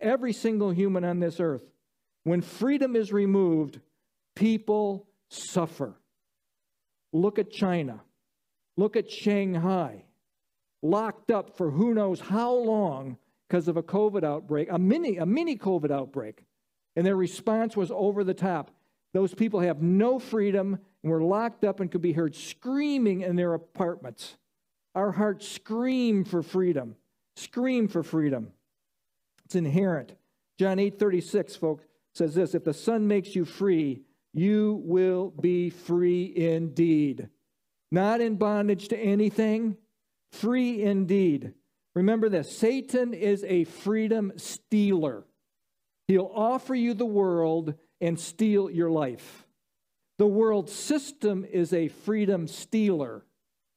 [0.01, 1.65] Every single human on this earth.
[2.27, 3.79] When freedom is removed,
[4.35, 5.95] people suffer.
[7.13, 8.01] Look at China.
[8.77, 10.03] Look at Shanghai.
[10.83, 15.25] Locked up for who knows how long because of a COVID outbreak, a mini, a
[15.25, 16.43] mini COVID outbreak.
[16.97, 18.73] And their response was over the top.
[19.15, 23.37] Those people have no freedom and were locked up and could be heard screaming in
[23.37, 24.37] their apartments.
[24.97, 26.97] Our hearts scream for freedom.
[27.37, 28.51] Scream for freedom.
[29.45, 30.17] It's inherent.
[30.59, 31.86] John 8 36, folks,
[32.17, 34.03] says this If the Son makes you free,
[34.33, 37.29] you will be free indeed.
[37.93, 39.77] Not in bondage to anything,
[40.33, 41.55] free indeed.
[41.95, 45.25] Remember this Satan is a freedom stealer.
[46.09, 49.47] He'll offer you the world and steal your life.
[50.19, 53.25] The world system is a freedom stealer.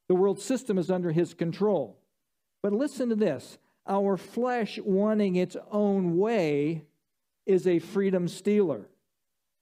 [0.07, 1.99] The world system is under his control.
[2.61, 6.85] But listen to this our flesh wanting its own way
[7.49, 8.87] is a freedom stealer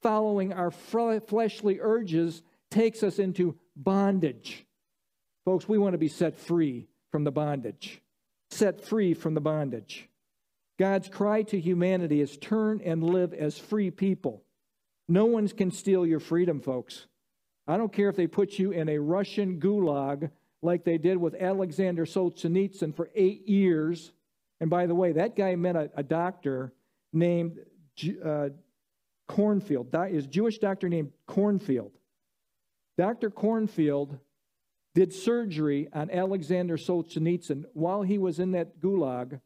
[0.01, 4.65] following our fleshly urges takes us into bondage.
[5.45, 8.01] Folks, we want to be set free from the bondage.
[8.51, 10.09] Set free from the bondage.
[10.77, 14.43] God's cry to humanity is turn and live as free people.
[15.07, 17.07] No one can steal your freedom, folks.
[17.67, 20.29] I don't care if they put you in a Russian gulag
[20.61, 24.11] like they did with Alexander Solzhenitsyn for eight years.
[24.59, 26.73] And by the way, that guy met a, a doctor
[27.13, 27.59] named
[28.23, 28.49] uh,
[29.29, 31.91] Kornfield, is Jewish doctor named Cornfield.
[32.97, 33.29] Dr.
[33.29, 34.17] Cornfield
[34.95, 39.39] did surgery on Alexander Solzhenitsyn while he was in that gulag.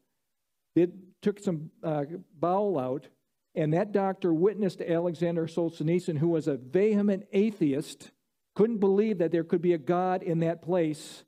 [0.74, 2.04] It took some uh,
[2.38, 3.08] bowel out,
[3.54, 8.10] and that doctor witnessed Alexander Solzhenitsyn, who was a vehement atheist,
[8.54, 11.24] couldn't believe that there could be a God in that place.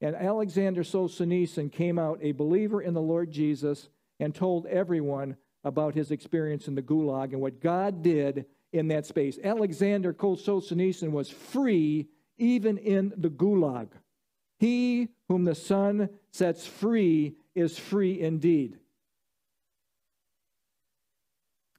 [0.00, 3.88] And Alexander Solzhenitsyn came out a believer in the Lord Jesus
[4.20, 9.06] and told everyone about his experience in the gulag and what God did in that
[9.06, 9.38] space.
[9.42, 13.88] Alexander Solzhenitsyn was free even in the gulag.
[14.58, 18.78] He whom the Son sets free is free indeed.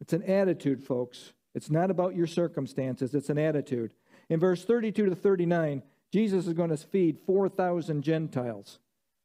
[0.01, 1.33] It's an attitude, folks.
[1.53, 3.93] It's not about your circumstances, it's an attitude.
[4.29, 8.79] In verse 32 to 39, Jesus is going to feed 4,000 Gentiles.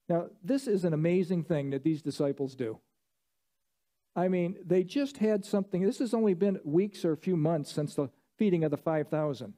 [0.08, 2.78] Now, this is an amazing thing that these disciples do.
[4.16, 5.82] I mean, they just had something.
[5.82, 9.54] This has only been weeks or a few months since the feeding of the 5,000.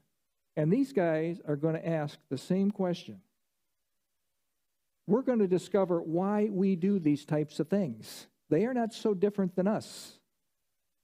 [0.55, 3.21] And these guys are going to ask the same question.
[5.07, 8.27] We're going to discover why we do these types of things.
[8.49, 10.19] They are not so different than us.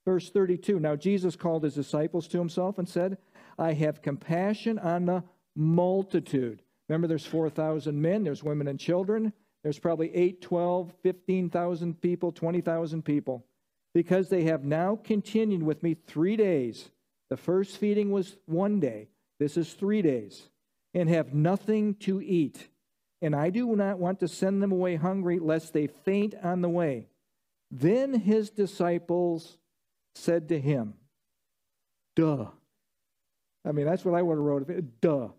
[0.05, 3.17] Verse 32 Now Jesus called his disciples to himself and said,
[3.57, 5.23] I have compassion on the
[5.55, 6.61] multitude.
[6.87, 9.33] Remember, there's 4,000 men, there's women and children.
[9.63, 13.45] There's probably 8, 12, 15,000 people, 20,000 people,
[13.93, 16.89] because they have now continued with me three days.
[17.29, 20.49] The first feeding was one day, this is three days,
[20.93, 22.69] and have nothing to eat.
[23.21, 26.69] And I do not want to send them away hungry, lest they faint on the
[26.69, 27.07] way.
[27.69, 29.57] Then his disciples
[30.15, 30.95] said to him,
[32.15, 32.47] Duh.
[33.65, 34.61] I mean, that's what I would have wrote.
[34.63, 35.01] Of it.
[35.01, 35.29] Duh.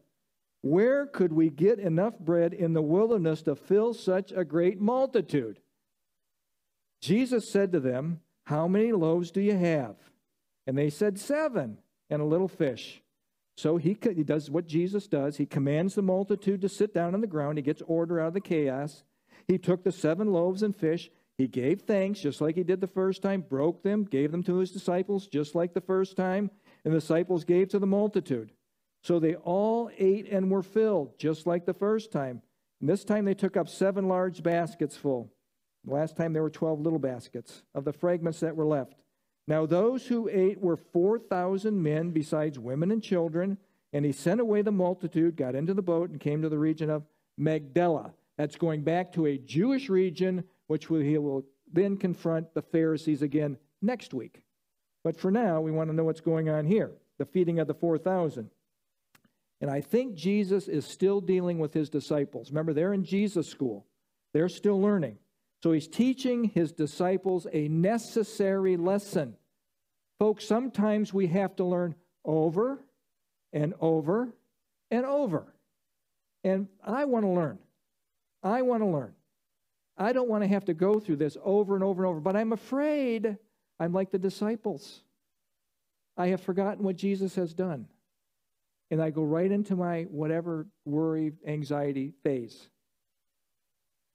[0.62, 5.60] Where could we get enough bread in the wilderness to fill such a great multitude?
[7.00, 9.96] Jesus said to them, How many loaves do you have?
[10.66, 11.78] And they said, Seven,
[12.10, 13.02] and a little fish.
[13.56, 15.36] So he, he does what Jesus does.
[15.36, 17.58] He commands the multitude to sit down on the ground.
[17.58, 19.04] He gets order out of the chaos.
[19.46, 21.10] He took the seven loaves and fish.
[21.36, 24.56] He gave thanks, just like he did the first time, broke them, gave them to
[24.56, 26.50] his disciples, just like the first time,
[26.84, 28.52] and the disciples gave to the multitude.
[29.02, 32.42] So they all ate and were filled, just like the first time.
[32.80, 35.32] And this time they took up seven large baskets full.
[35.86, 38.94] last time there were 12 little baskets of the fragments that were left.
[39.46, 43.58] Now those who ate were 4,000 men, besides women and children.
[43.92, 46.90] And he sent away the multitude, got into the boat, and came to the region
[46.90, 47.04] of
[47.36, 48.12] Magdala.
[48.38, 53.58] That's going back to a Jewish region, which he will then confront the Pharisees again
[53.82, 54.42] next week.
[55.02, 57.74] But for now, we want to know what's going on here the feeding of the
[57.74, 58.48] 4,000.
[59.60, 62.50] And I think Jesus is still dealing with his disciples.
[62.50, 63.86] Remember, they're in Jesus school,
[64.32, 65.18] they're still learning.
[65.62, 69.36] So he's teaching his disciples a necessary lesson.
[70.18, 71.94] Folks, sometimes we have to learn
[72.24, 72.78] over
[73.52, 74.32] and over
[74.90, 75.54] and over.
[76.44, 77.58] And I want to learn.
[78.42, 79.12] I want to learn.
[79.98, 82.36] I don't want to have to go through this over and over and over, but
[82.36, 83.36] I'm afraid
[83.78, 85.02] I'm like the disciples.
[86.16, 87.86] I have forgotten what Jesus has done
[88.90, 92.68] and I go right into my whatever worry, anxiety phase.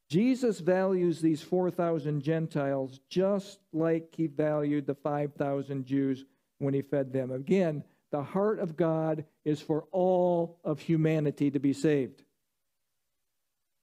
[0.09, 6.25] Jesus values these 4,000 Gentiles just like he valued the 5,000 Jews
[6.59, 7.31] when he fed them.
[7.31, 12.23] Again, the heart of God is for all of humanity to be saved.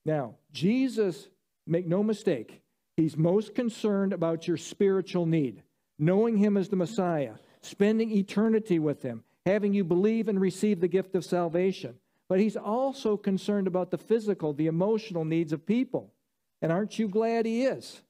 [0.05, 1.29] Now, Jesus,
[1.67, 2.63] make no mistake,
[2.97, 5.63] he's most concerned about your spiritual need,
[5.99, 10.89] knowing him as the Messiah, spending eternity with him, having you believe and receive the
[10.89, 11.97] gift of salvation.
[12.29, 16.13] But he's also concerned about the physical, the emotional needs of people.
[16.61, 18.01] And aren't you glad he is?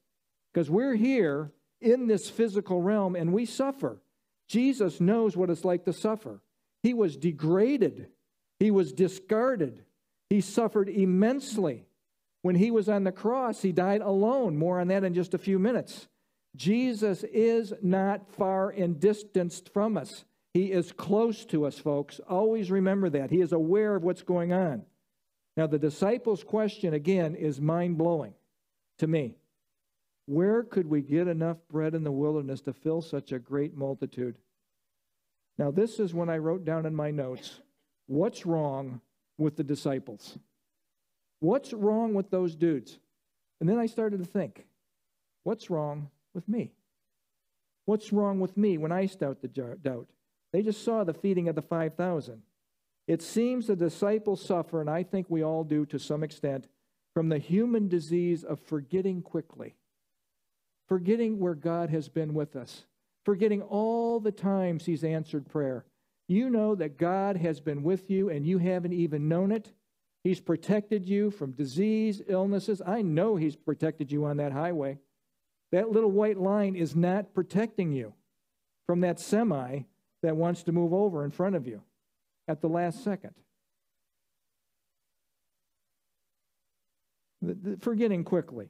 [0.53, 3.99] Because we're here in this physical realm and we suffer.
[4.47, 6.41] Jesus knows what it's like to suffer.
[6.83, 8.07] He was degraded,
[8.59, 9.83] he was discarded,
[10.29, 11.85] he suffered immensely.
[12.43, 14.57] When he was on the cross, he died alone.
[14.57, 16.07] More on that in just a few minutes.
[16.55, 20.25] Jesus is not far and distanced from us.
[20.53, 22.19] He is close to us, folks.
[22.29, 23.31] Always remember that.
[23.31, 24.83] He is aware of what's going on.
[25.57, 28.33] Now, the disciples' question, again, is mind blowing
[28.99, 29.35] to me.
[30.25, 34.37] Where could we get enough bread in the wilderness to fill such a great multitude?
[35.57, 37.59] Now, this is when I wrote down in my notes
[38.07, 39.01] what's wrong
[39.37, 40.37] with the disciples?
[41.39, 42.99] What's wrong with those dudes?
[43.59, 44.65] And then I started to think,
[45.43, 46.73] what's wrong with me?
[47.85, 50.07] What's wrong with me when I start the doubt?
[50.53, 52.41] They just saw the feeding of the 5,000.
[53.07, 56.67] It seems the disciples suffer, and I think we all do to some extent,
[57.13, 59.75] from the human disease of forgetting quickly.
[60.87, 62.85] forgetting where God has been with us,
[63.25, 65.85] forgetting all the times He's answered prayer.
[66.27, 69.73] You know that God has been with you and you haven't even known it.
[70.23, 72.81] He's protected you from disease, illnesses.
[72.85, 74.99] I know He's protected you on that highway.
[75.71, 78.13] That little white line is not protecting you
[78.85, 79.81] from that semi
[80.23, 81.81] that wants to move over in front of you
[82.47, 83.35] at the last second.
[87.79, 88.69] Forgetting quickly.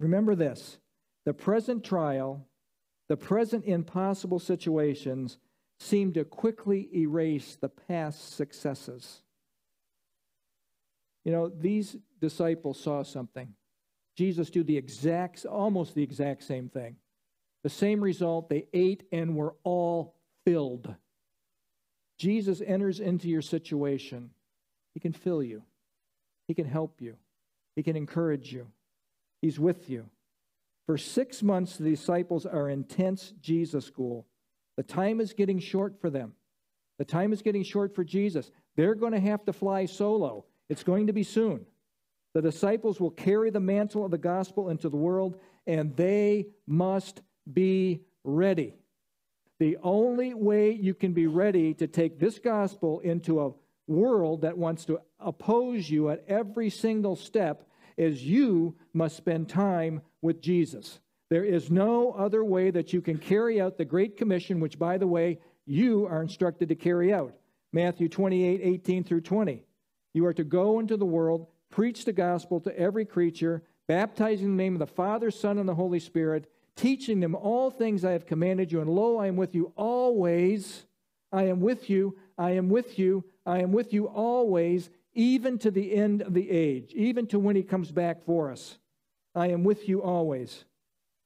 [0.00, 0.78] Remember this
[1.26, 2.46] the present trial,
[3.08, 5.38] the present impossible situations
[5.78, 9.22] seem to quickly erase the past successes.
[11.24, 13.52] You know, these disciples saw something.
[14.16, 16.96] Jesus do the exact, almost the exact same thing.
[17.64, 20.17] The same result, they ate and were all
[20.48, 20.94] filled.
[22.18, 24.30] Jesus enters into your situation.
[24.94, 25.62] He can fill you,
[26.46, 27.16] He can help you,
[27.76, 28.66] He can encourage you,
[29.42, 30.08] He's with you.
[30.86, 34.26] For six months, the disciples are in intense Jesus school.
[34.78, 36.32] The time is getting short for them.
[36.98, 38.50] The time is getting short for Jesus.
[38.74, 40.46] They're going to have to fly solo.
[40.70, 41.66] It's going to be soon.
[42.32, 47.20] The disciples will carry the mantle of the gospel into the world, and they must
[47.52, 48.77] be ready.
[49.58, 53.52] The only way you can be ready to take this gospel into a
[53.88, 60.00] world that wants to oppose you at every single step is you must spend time
[60.22, 61.00] with Jesus.
[61.30, 64.96] There is no other way that you can carry out the Great Commission, which, by
[64.96, 67.34] the way, you are instructed to carry out.
[67.72, 69.64] Matthew 28 18 through 20.
[70.14, 74.56] You are to go into the world, preach the gospel to every creature, baptizing in
[74.56, 78.12] the name of the Father, Son, and the Holy Spirit, teaching them all things I
[78.12, 78.80] have commanded you.
[78.80, 80.84] And lo, I am with you always.
[81.32, 82.16] I am with you.
[82.38, 83.24] I am with you.
[83.44, 87.56] I am with you always, even to the end of the age, even to when
[87.56, 88.78] he comes back for us.
[89.34, 90.64] I am with you always.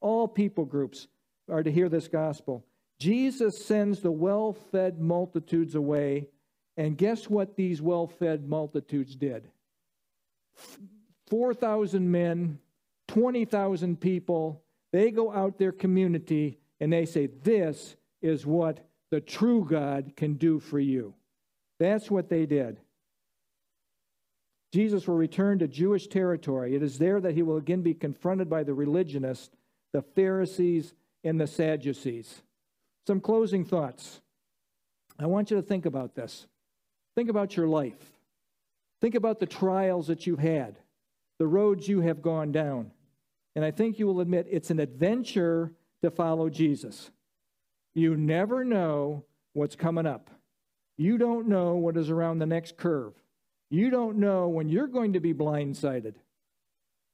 [0.00, 1.06] All people groups
[1.50, 2.64] are to hear this gospel.
[2.98, 6.28] Jesus sends the well fed multitudes away.
[6.76, 9.50] And guess what these well fed multitudes did?
[11.28, 12.58] 4,000 men,
[13.08, 14.61] 20,000 people,
[14.92, 18.80] they go out their community and they say, This is what
[19.10, 21.14] the true God can do for you.
[21.78, 22.78] That's what they did.
[24.72, 26.74] Jesus will return to Jewish territory.
[26.74, 29.54] It is there that he will again be confronted by the religionists,
[29.92, 32.42] the Pharisees, and the Sadducees.
[33.06, 34.20] Some closing thoughts.
[35.18, 36.46] I want you to think about this.
[37.14, 38.12] Think about your life.
[39.00, 40.78] Think about the trials that you've had,
[41.38, 42.92] the roads you have gone down.
[43.54, 45.72] And I think you will admit it's an adventure
[46.02, 47.10] to follow Jesus.
[47.94, 50.30] You never know what's coming up.
[50.96, 53.14] You don't know what is around the next curve.
[53.70, 56.14] You don't know when you're going to be blindsided.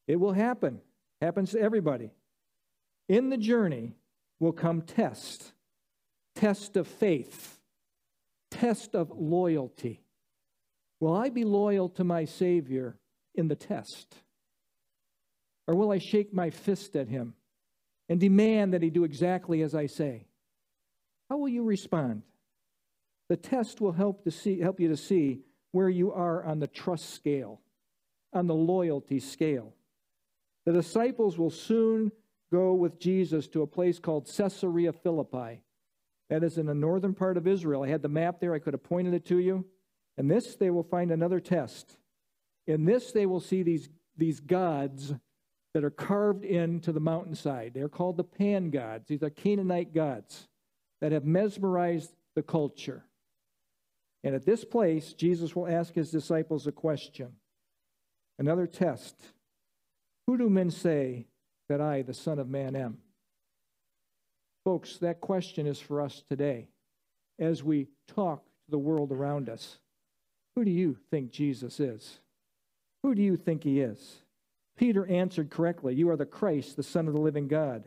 [0.07, 0.80] It will happen.
[1.20, 2.11] Happens to everybody.
[3.09, 3.95] In the journey
[4.41, 5.53] will come test.
[6.34, 7.59] Test of faith.
[8.51, 10.01] Test of loyalty.
[11.01, 12.97] Will I be loyal to my Savior
[13.34, 14.14] in the test?
[15.69, 17.35] Or will I shake my fist at him
[18.09, 20.27] and demand that he do exactly as I say?
[21.29, 22.23] How will you respond?
[23.29, 25.43] The test will help, to see, help you to see
[25.73, 27.61] where you are on the trust scale,
[28.33, 29.75] on the loyalty scale.
[30.64, 32.12] The disciples will soon
[32.51, 35.62] go with Jesus to a place called Caesarea Philippi.
[36.31, 37.83] That is in the northern part of Israel.
[37.83, 39.66] I had the map there, I could have pointed it to you.
[40.16, 41.99] In this, they will find another test.
[42.66, 45.14] In this, they will see these, these gods
[45.79, 47.70] that are carved into the mountainside.
[47.72, 49.07] They're called the pan gods.
[49.07, 50.49] These are Canaanite gods
[51.01, 53.05] that have mesmerized the culture.
[54.24, 57.29] And at this place, Jesus will ask his disciples a question,
[58.41, 59.14] another test.
[60.26, 61.29] Who do men say
[61.68, 62.99] that I, the Son of Man, am?
[64.64, 66.66] Folks, that question is for us today
[67.39, 69.79] as we talk to the world around us.
[70.57, 72.18] Who do you think Jesus is?
[73.05, 74.22] Who do you think he is?
[74.79, 77.85] Peter answered correctly You are the Christ, the Son of the living God.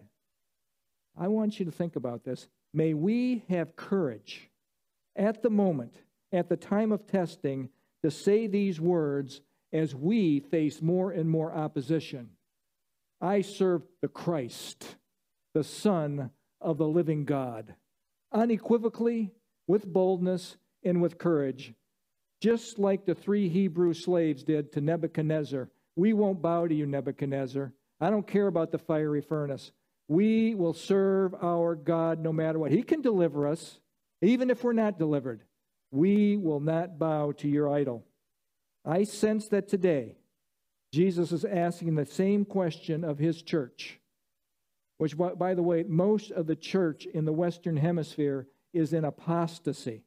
[1.18, 2.48] I want you to think about this.
[2.74, 4.50] May we have courage
[5.16, 5.96] at the moment,
[6.32, 7.70] at the time of testing,
[8.04, 9.42] to say these words
[9.74, 12.30] as we face more and more opposition.
[13.20, 14.96] I serve the Christ,
[15.54, 17.74] the Son of the living God,
[18.32, 19.32] unequivocally,
[19.68, 21.74] with boldness, and with courage,
[22.42, 27.74] just like the three Hebrew slaves did to Nebuchadnezzar we won't bow to you, Nebuchadnezzar.
[28.00, 29.72] I don't care about the fiery furnace.
[30.08, 32.72] We will serve our God no matter what.
[32.72, 33.80] He can deliver us,
[34.22, 35.44] even if we're not delivered.
[35.92, 38.06] We will not bow to your idol.
[38.86, 40.18] I sense that today
[40.92, 44.02] Jesus is asking the same question of his church
[45.02, 50.04] which, by the way, most of the church in the Western Hemisphere is in apostasy,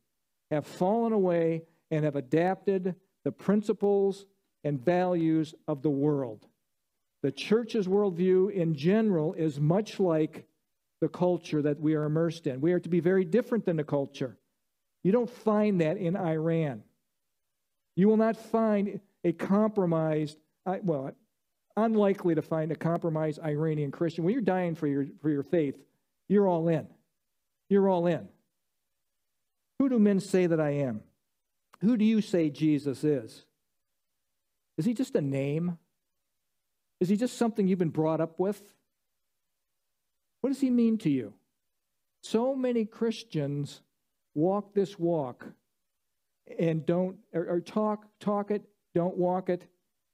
[0.52, 4.24] have fallen away and have adapted the principles
[4.64, 6.46] and values of the world.
[7.22, 10.46] The church's worldview in general is much like
[11.00, 12.60] the culture that we are immersed in.
[12.60, 14.36] We are to be very different than the culture.
[15.02, 16.82] You don't find that in Iran.
[17.96, 20.38] You will not find a compromised,
[20.82, 21.12] well,
[21.76, 24.24] unlikely to find a compromised Iranian Christian.
[24.24, 25.76] When you're dying for your, for your faith,
[26.28, 26.86] you're all in.
[27.68, 28.28] You're all in.
[29.78, 31.00] Who do men say that I am?
[31.80, 33.44] Who do you say Jesus is?
[34.76, 35.78] Is he just a name?
[37.00, 38.60] Is he just something you've been brought up with?
[40.40, 41.34] What does he mean to you?
[42.22, 43.82] So many Christians
[44.34, 45.46] walk this walk
[46.58, 48.62] and don't or, or, talk talk it
[48.94, 49.64] don't walk it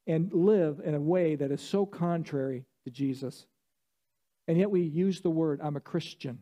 [0.07, 3.47] and live in a way that is so contrary to jesus
[4.47, 6.39] and yet we use the word i'm a christian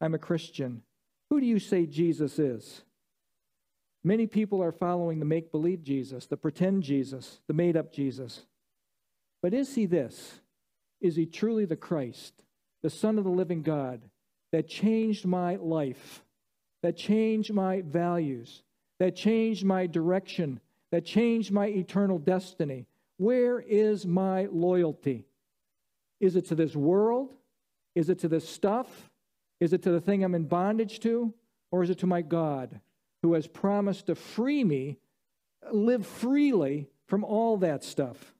[0.00, 0.82] i'm a christian
[1.28, 2.82] who do you say jesus is
[4.06, 8.42] many people are following the make believe jesus the pretend jesus the made up jesus
[9.42, 10.40] but is he this
[11.00, 12.32] is he truly the christ
[12.82, 14.00] the son of the living god
[14.52, 16.22] that changed my life
[16.86, 18.62] that changed my values,
[19.00, 20.60] that changed my direction,
[20.92, 22.86] that changed my eternal destiny.
[23.16, 25.26] Where is my loyalty?
[26.20, 27.34] Is it to this world?
[27.96, 29.10] Is it to this stuff?
[29.58, 31.34] Is it to the thing I'm in bondage to?
[31.72, 32.80] Or is it to my God
[33.22, 34.98] who has promised to free me,
[35.72, 38.34] live freely from all that stuff?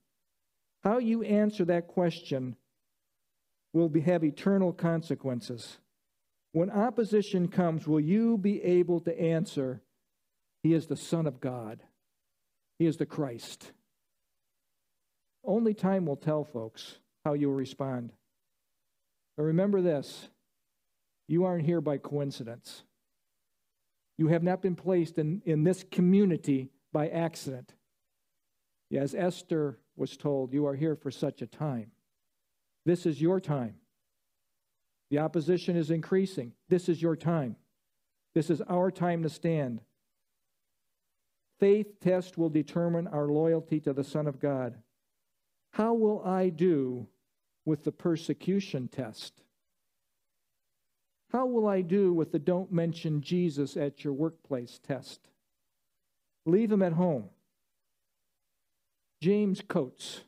[0.84, 2.56] How you answer that question
[3.72, 5.78] will be, have eternal consequences.
[6.52, 9.82] When opposition comes, will you be able to answer,
[10.62, 11.82] He is the Son of God,
[12.78, 13.72] He is the Christ?
[15.44, 18.12] Only time will tell, folks, how you will respond.
[19.36, 20.28] But remember this
[21.28, 22.84] you aren't here by coincidence.
[24.18, 27.74] You have not been placed in, in this community by accident.
[28.94, 31.90] As Esther was told, you are here for such a time.
[32.84, 33.76] This is your time.
[35.10, 36.52] The opposition is increasing.
[36.68, 37.56] This is your time.
[38.34, 39.80] This is our time to stand.
[41.58, 44.76] Faith test will determine our loyalty to the Son of God.
[45.72, 47.06] How will I do
[47.64, 49.42] with the persecution test?
[51.36, 55.20] How will I do with the don't mention Jesus at your workplace test?
[56.46, 57.28] Leave him at home.
[59.20, 60.22] James Coates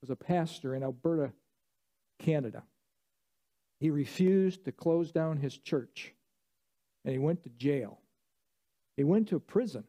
[0.00, 1.32] was a pastor in Alberta,
[2.18, 2.64] Canada.
[3.78, 6.12] He refused to close down his church,
[7.04, 8.00] and he went to jail.
[8.96, 9.84] He went to a prison,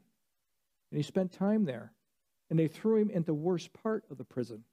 [0.92, 1.94] and he spent time there,
[2.52, 4.66] and they threw him into the worst part of the prison.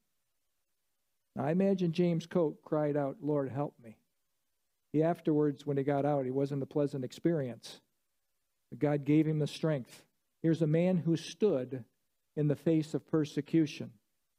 [1.34, 3.96] Now, I imagine James Coate cried out, Lord, help me.
[4.94, 7.80] He afterwards, when he got out, it wasn't a pleasant experience.
[8.70, 10.04] But God gave him the strength.
[10.40, 11.82] Here's a man who stood
[12.36, 13.90] in the face of persecution,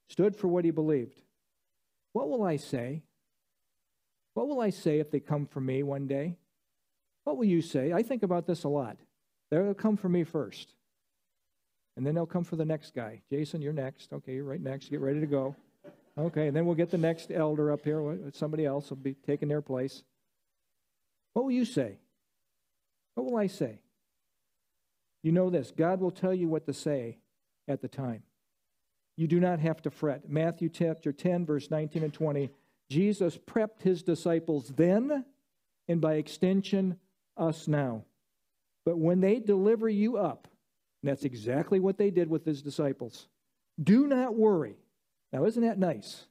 [0.10, 1.20] stood for what he believed.
[2.14, 3.04] What will I say?
[4.34, 6.38] What will I say if they come for me one day?
[7.26, 7.92] What will you say?
[7.92, 8.96] I think about this a lot.
[9.52, 10.74] They'll come for me first.
[11.98, 13.24] And then they'll come for the next guy.
[13.30, 14.14] Jason, you're next.
[14.14, 14.90] Okay, you're right next.
[14.90, 15.54] Get ready to go.
[16.18, 18.32] Okay, and then we'll get the next elder up here.
[18.32, 20.04] Somebody else will be taking their place.
[21.36, 22.00] What will you say?
[23.14, 23.80] What will I say?
[25.22, 27.20] You know this God will tell you what to say
[27.68, 28.24] at the time.
[29.18, 30.30] You do not have to fret.
[30.30, 32.50] Matthew chapter 10, verse 19 and 20
[32.90, 35.26] Jesus prepped his disciples then,
[35.88, 36.98] and by extension,
[37.36, 38.06] us now.
[38.86, 40.48] But when they deliver you up,
[41.02, 43.28] and that's exactly what they did with his disciples,
[43.84, 44.78] do not worry.
[45.34, 46.28] Now, isn't that nice?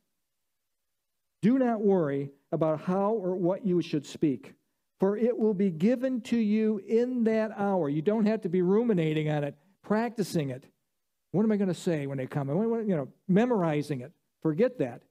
[1.42, 4.54] Do not worry about how or what you should speak,
[5.00, 7.88] for it will be given to you in that hour.
[7.88, 10.64] You don't have to be ruminating on it, practicing it.
[11.32, 12.48] What am I going to say when they come?
[12.48, 14.12] You know, memorizing it.
[14.42, 15.02] Forget that.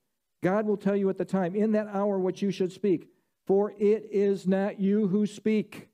[0.41, 3.07] God will tell you at the time, in that hour, what you should speak.
[3.45, 5.89] For it is not you who speak,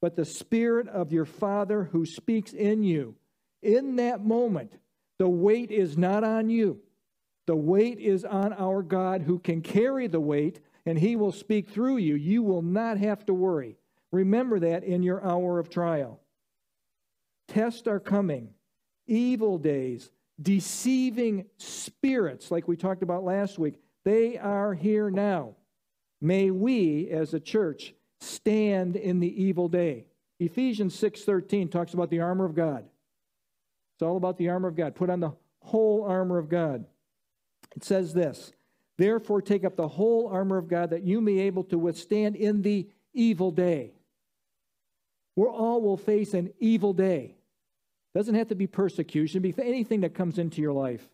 [0.00, 3.14] but the Spirit of your Father who speaks in you.
[3.62, 4.72] In that moment,
[5.18, 6.80] the weight is not on you.
[7.46, 11.68] The weight is on our God who can carry the weight, and He will speak
[11.68, 12.14] through you.
[12.14, 13.76] You will not have to worry.
[14.10, 16.20] Remember that in your hour of trial.
[17.46, 18.50] Tests are coming,
[19.06, 20.10] evil days,
[20.40, 25.54] deceiving spirits, like we talked about last week they are here now.
[26.22, 30.06] May we as a church stand in the evil day.
[30.40, 32.88] Ephesians 6:13 talks about the armor of God.
[33.94, 34.94] It's all about the armor of God.
[34.94, 36.86] Put on the whole armor of God.
[37.76, 38.52] It says this,
[38.98, 42.34] Therefore, take up the whole armor of God that you may be able to withstand
[42.34, 43.92] in the evil day.
[45.36, 47.36] We all will face an evil day.
[48.14, 51.08] Doesn't have to be persecution, be anything that comes into your life.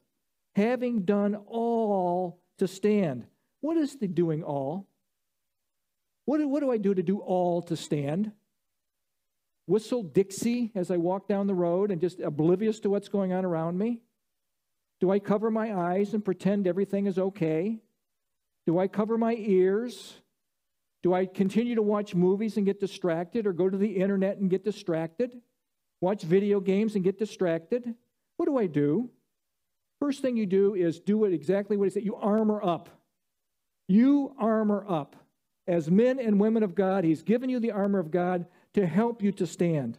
[0.57, 3.27] Having done all to stand.
[3.61, 4.87] What is the doing all?
[6.25, 8.33] What do, what do I do to do all to stand?
[9.67, 13.45] Whistle Dixie as I walk down the road and just oblivious to what's going on
[13.45, 14.01] around me?
[15.05, 17.77] Do I cover my eyes and pretend everything is okay?
[18.67, 20.15] Do I cover my ears?
[21.03, 24.49] Do I continue to watch movies and get distracted or go to the internet and
[24.49, 25.43] get distracted?
[26.01, 27.95] Watch video games and get distracted?
[28.39, 29.11] What do I do?
[30.01, 32.05] First thing you do is do it exactly what he said.
[32.05, 32.89] You armor up.
[33.87, 35.17] You armor up.
[35.67, 39.23] As men and women of God, he's given you the armor of God to help
[39.23, 39.99] you to stand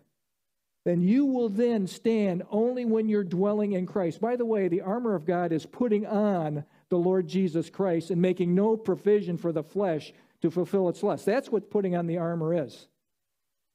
[0.86, 4.22] then you will then stand only when you're dwelling in Christ.
[4.22, 8.22] By the way, the armor of God is putting on the Lord Jesus Christ and
[8.22, 10.14] making no provision for the flesh
[10.44, 11.26] to fulfill its lust.
[11.26, 12.88] That's what putting on the armor is.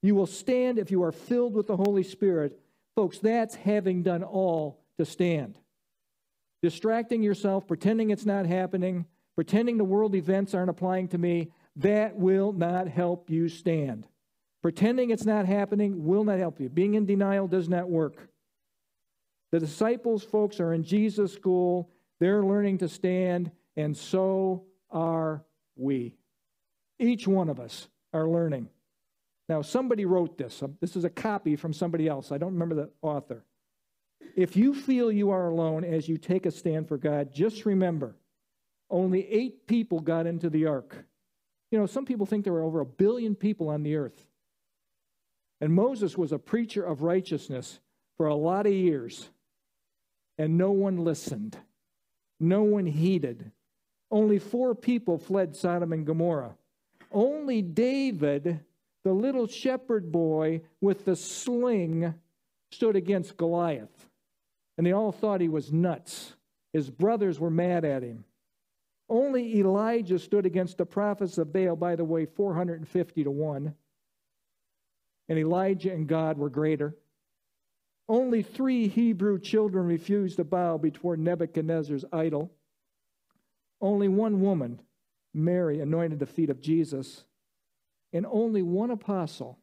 [0.03, 2.59] You will stand if you are filled with the Holy Spirit.
[2.95, 5.59] Folks, that's having done all to stand.
[6.63, 12.17] Distracting yourself, pretending it's not happening, pretending the world events aren't applying to me, that
[12.17, 14.07] will not help you stand.
[14.63, 16.69] Pretending it's not happening will not help you.
[16.69, 18.29] Being in denial does not work.
[19.53, 21.91] The disciples, folks, are in Jesus' school.
[22.21, 25.45] They're learning to stand, and so are
[25.77, 26.15] we.
[26.99, 28.69] Each one of us are learning.
[29.49, 30.63] Now, somebody wrote this.
[30.63, 32.31] Um, this is a copy from somebody else.
[32.31, 33.45] I don't remember the author.
[34.37, 38.15] If you feel you are alone as you take a stand for God, just remember
[38.91, 41.05] only eight people got into the ark.
[41.73, 44.27] You know, some people think there were over a billion people on the earth.
[45.61, 47.81] And Moses was a preacher of righteousness
[48.17, 49.29] for a lot of years,
[50.39, 51.57] and no one listened.
[52.39, 53.51] No one heeded.
[54.11, 56.57] Only four people fled Sodom and Gomorrah.
[57.13, 58.61] Only David,
[59.05, 62.15] the little shepherd boy with the sling,
[62.73, 64.09] stood against Goliath.
[64.79, 66.35] And they all thought he was nuts.
[66.73, 68.25] His brothers were mad at him.
[69.09, 73.75] Only Elijah stood against the prophets of Baal, by the way, 450 to 1
[75.31, 76.97] and Elijah and God were greater.
[78.09, 82.51] Only three Hebrew children refused to bow before Nebuchadnezzar's idol.
[83.81, 84.83] Only one woman,
[85.33, 87.25] Mary, anointed the feet of Jesus.
[88.13, 89.61] And only one apostle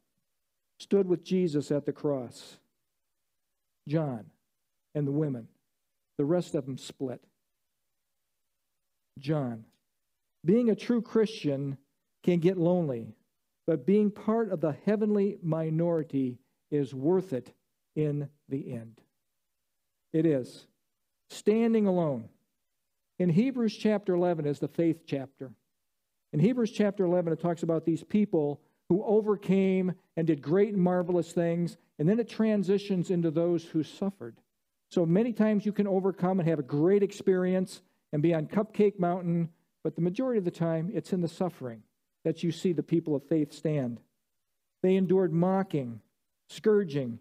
[0.80, 2.58] stood with Jesus at the cross
[3.90, 4.28] John
[4.96, 5.50] and the women.
[6.18, 7.22] The rest of them split.
[9.20, 9.66] John.
[10.46, 11.78] Being a true Christian
[12.24, 13.17] can get lonely
[13.68, 16.40] but being part of the heavenly minority
[16.72, 17.54] is worth it
[17.96, 19.02] in the end.
[20.14, 20.66] It is.
[21.30, 22.30] Standing alone.
[23.20, 25.52] In Hebrews chapter 11 is the faith chapter.
[26.32, 30.82] In Hebrews chapter 11, it talks about these people who overcame and did great and
[30.82, 34.38] marvelous things, and then it transitions into those who suffered.
[34.92, 37.82] So many times you can overcome and have a great experience
[38.14, 39.50] and be on Cupcake Mountain,
[39.84, 41.84] but the majority of the time it's in the suffering
[42.24, 44.00] that you see the people of faith stand.
[44.84, 46.02] They endured mocking,
[46.50, 47.20] scourging,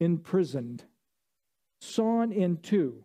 [0.00, 0.84] imprisoned,
[1.80, 3.04] sawn in two,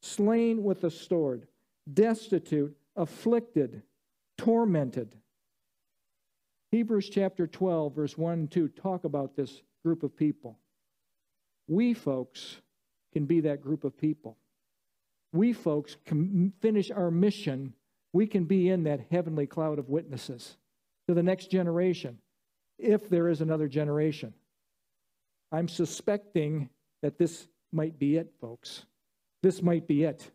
[0.00, 1.46] slain with a sword,
[1.92, 3.82] destitute, afflicted,
[4.38, 5.16] tormented.
[6.70, 10.58] Hebrews chapter 12, verse 1 and 2 talk about this group of people.
[11.66, 12.56] We folks
[13.12, 14.36] can be that group of people.
[15.32, 17.74] We folks can finish our mission.
[18.12, 20.56] We can be in that heavenly cloud of witnesses
[21.10, 22.18] to the next generation,
[22.78, 24.32] if there is another generation.
[25.50, 26.70] I'm suspecting
[27.02, 28.84] that this might be it, folks.
[29.42, 30.30] This might be it.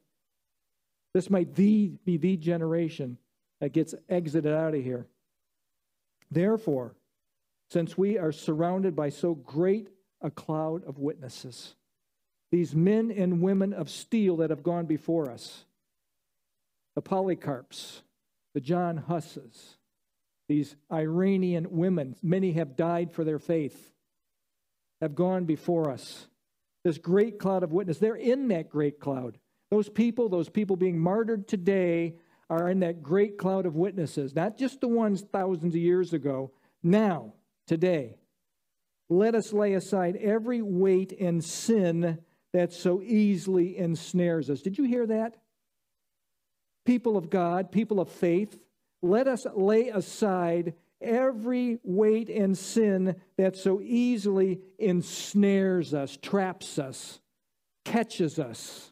[1.13, 3.17] This might the, be the generation
[3.61, 5.07] that gets exited out of here.
[6.29, 6.93] Therefore,
[7.69, 9.87] since we are surrounded by so great
[10.19, 11.75] a cloud of witnesses,
[12.51, 15.63] these men and women of steel that have gone before us,
[16.95, 18.01] the Polycarps,
[18.53, 19.74] the John Husses,
[20.47, 23.91] these Iranian women, many have died for their faith,
[25.01, 26.27] have gone before us.
[26.83, 29.39] This great cloud of witness, they're in that great cloud.
[29.71, 32.15] Those people, those people being martyred today,
[32.49, 36.51] are in that great cloud of witnesses, not just the ones thousands of years ago,
[36.83, 37.33] now,
[37.65, 38.17] today.
[39.09, 42.19] Let us lay aside every weight and sin
[42.53, 44.61] that so easily ensnares us.
[44.61, 45.37] Did you hear that?
[46.85, 48.57] People of God, people of faith,
[49.05, 57.19] let us lay aside every weight and sin that so easily ensnares us, traps us,
[57.83, 58.91] catches us.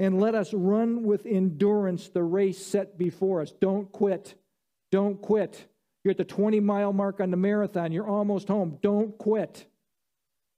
[0.00, 3.52] And let us run with endurance the race set before us.
[3.60, 4.34] Don't quit.
[4.90, 5.66] Don't quit.
[6.04, 7.92] You're at the 20 mile mark on the marathon.
[7.92, 8.78] You're almost home.
[8.80, 9.66] Don't quit.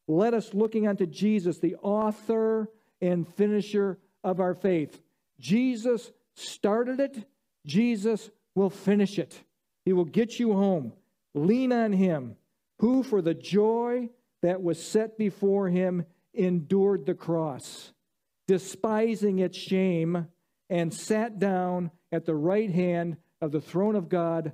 [0.07, 2.69] Let us looking unto Jesus, the author
[3.01, 5.01] and finisher of our faith.
[5.39, 7.25] Jesus started it,
[7.65, 9.43] Jesus will finish it.
[9.87, 10.93] He will get you home.
[11.35, 12.37] Lean on him,
[12.81, 14.11] who for the joy
[14.43, 16.05] that was set before him
[16.35, 17.93] endured the cross,
[18.47, 20.27] despising its shame,
[20.69, 24.53] and sat down at the right hand of the throne of God,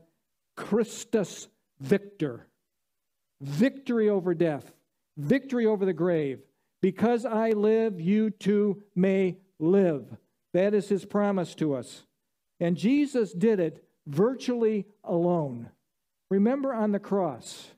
[0.56, 1.48] Christus
[1.80, 2.46] Victor.
[3.40, 4.72] Victory over death,
[5.16, 6.40] victory over the grave.
[6.80, 10.16] Because I live, you too may live.
[10.54, 12.04] That is his promise to us.
[12.60, 15.70] And Jesus did it virtually alone.
[16.30, 17.68] Remember on the cross,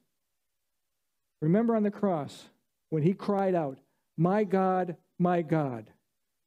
[1.41, 2.49] remember on the cross
[2.91, 3.79] when he cried out,
[4.17, 5.91] My God, my God,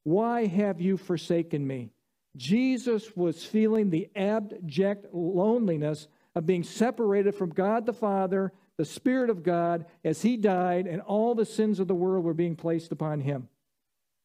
[0.04, 1.90] why have you forsaken me?
[2.36, 9.28] Jesus was feeling the abject loneliness of being separated from God the Father, the Spirit
[9.28, 12.90] of God, as he died, and all the sins of the world were being placed
[12.90, 13.48] upon him.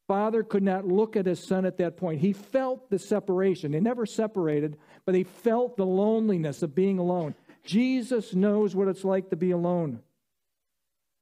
[0.08, 2.22] Father could not look at his son at that point.
[2.22, 3.72] He felt the separation.
[3.72, 7.36] They never separated, but he felt the loneliness of being alone.
[7.66, 10.00] Jesus knows what it's like to be alone.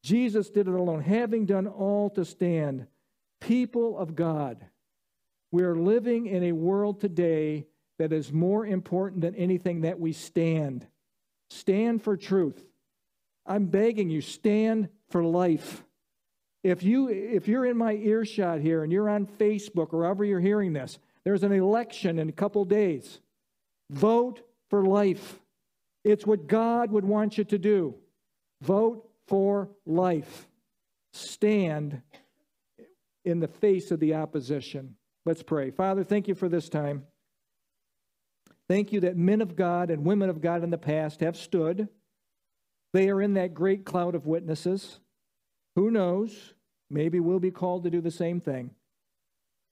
[0.04, 2.86] Jesus did it alone, having done all to stand.
[3.42, 4.64] People of God,
[5.52, 7.66] we are living in a world today
[7.98, 10.86] that is more important than anything that we stand.
[11.50, 12.64] Stand for truth.
[13.48, 15.84] I'm begging you, stand for life.
[16.66, 20.40] If you if you're in my earshot here and you're on Facebook or wherever you're
[20.40, 23.20] hearing this, there's an election in a couple days.
[23.92, 24.42] Vote
[24.72, 25.40] for life.
[26.04, 27.94] It's what God would want you to do.
[28.64, 30.48] Vote for life.
[31.14, 32.02] Stand
[33.26, 34.96] in the face of the opposition.
[35.24, 35.70] Let's pray.
[35.70, 37.06] Father, thank you for this time.
[38.68, 41.90] Thank you that men of God and women of God in the past have stood.
[42.92, 45.00] They are in that great cloud of witnesses.
[45.76, 46.55] Who knows?
[46.90, 48.72] Maybe we'll be called to do the same thing.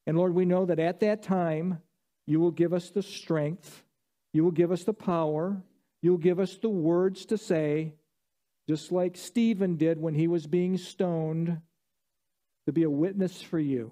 [0.05, 1.81] And Lord, we know that at that time,
[2.25, 3.83] you will give us the strength,
[4.33, 5.61] you will give us the power,
[6.01, 7.93] you'll give us the words to say,
[8.67, 11.59] just like Stephen did when he was being stoned,
[12.65, 13.91] to be a witness for you.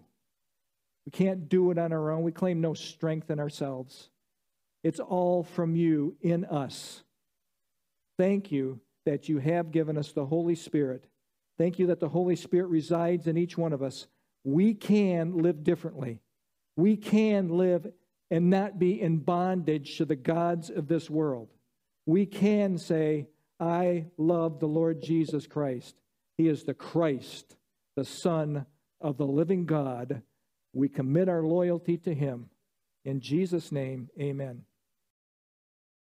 [1.06, 2.24] We can't do it on our own.
[2.24, 4.10] We claim no strength in ourselves.
[4.84, 7.04] It's all from you in us.
[8.18, 11.06] Thank you that you have given us the Holy Spirit
[11.58, 14.08] Thank you that the Holy Spirit resides in each one of us.
[14.44, 16.20] We can live differently.
[16.76, 17.88] We can live
[18.30, 21.50] and not be in bondage to the gods of this world.
[22.06, 23.28] We can say,
[23.60, 25.96] I love the Lord Jesus Christ.
[26.38, 27.56] He is the Christ,
[27.96, 28.66] the Son
[29.00, 30.24] of the living God.
[30.74, 32.50] We commit our loyalty to Him.
[33.06, 34.64] In Jesus' name, amen.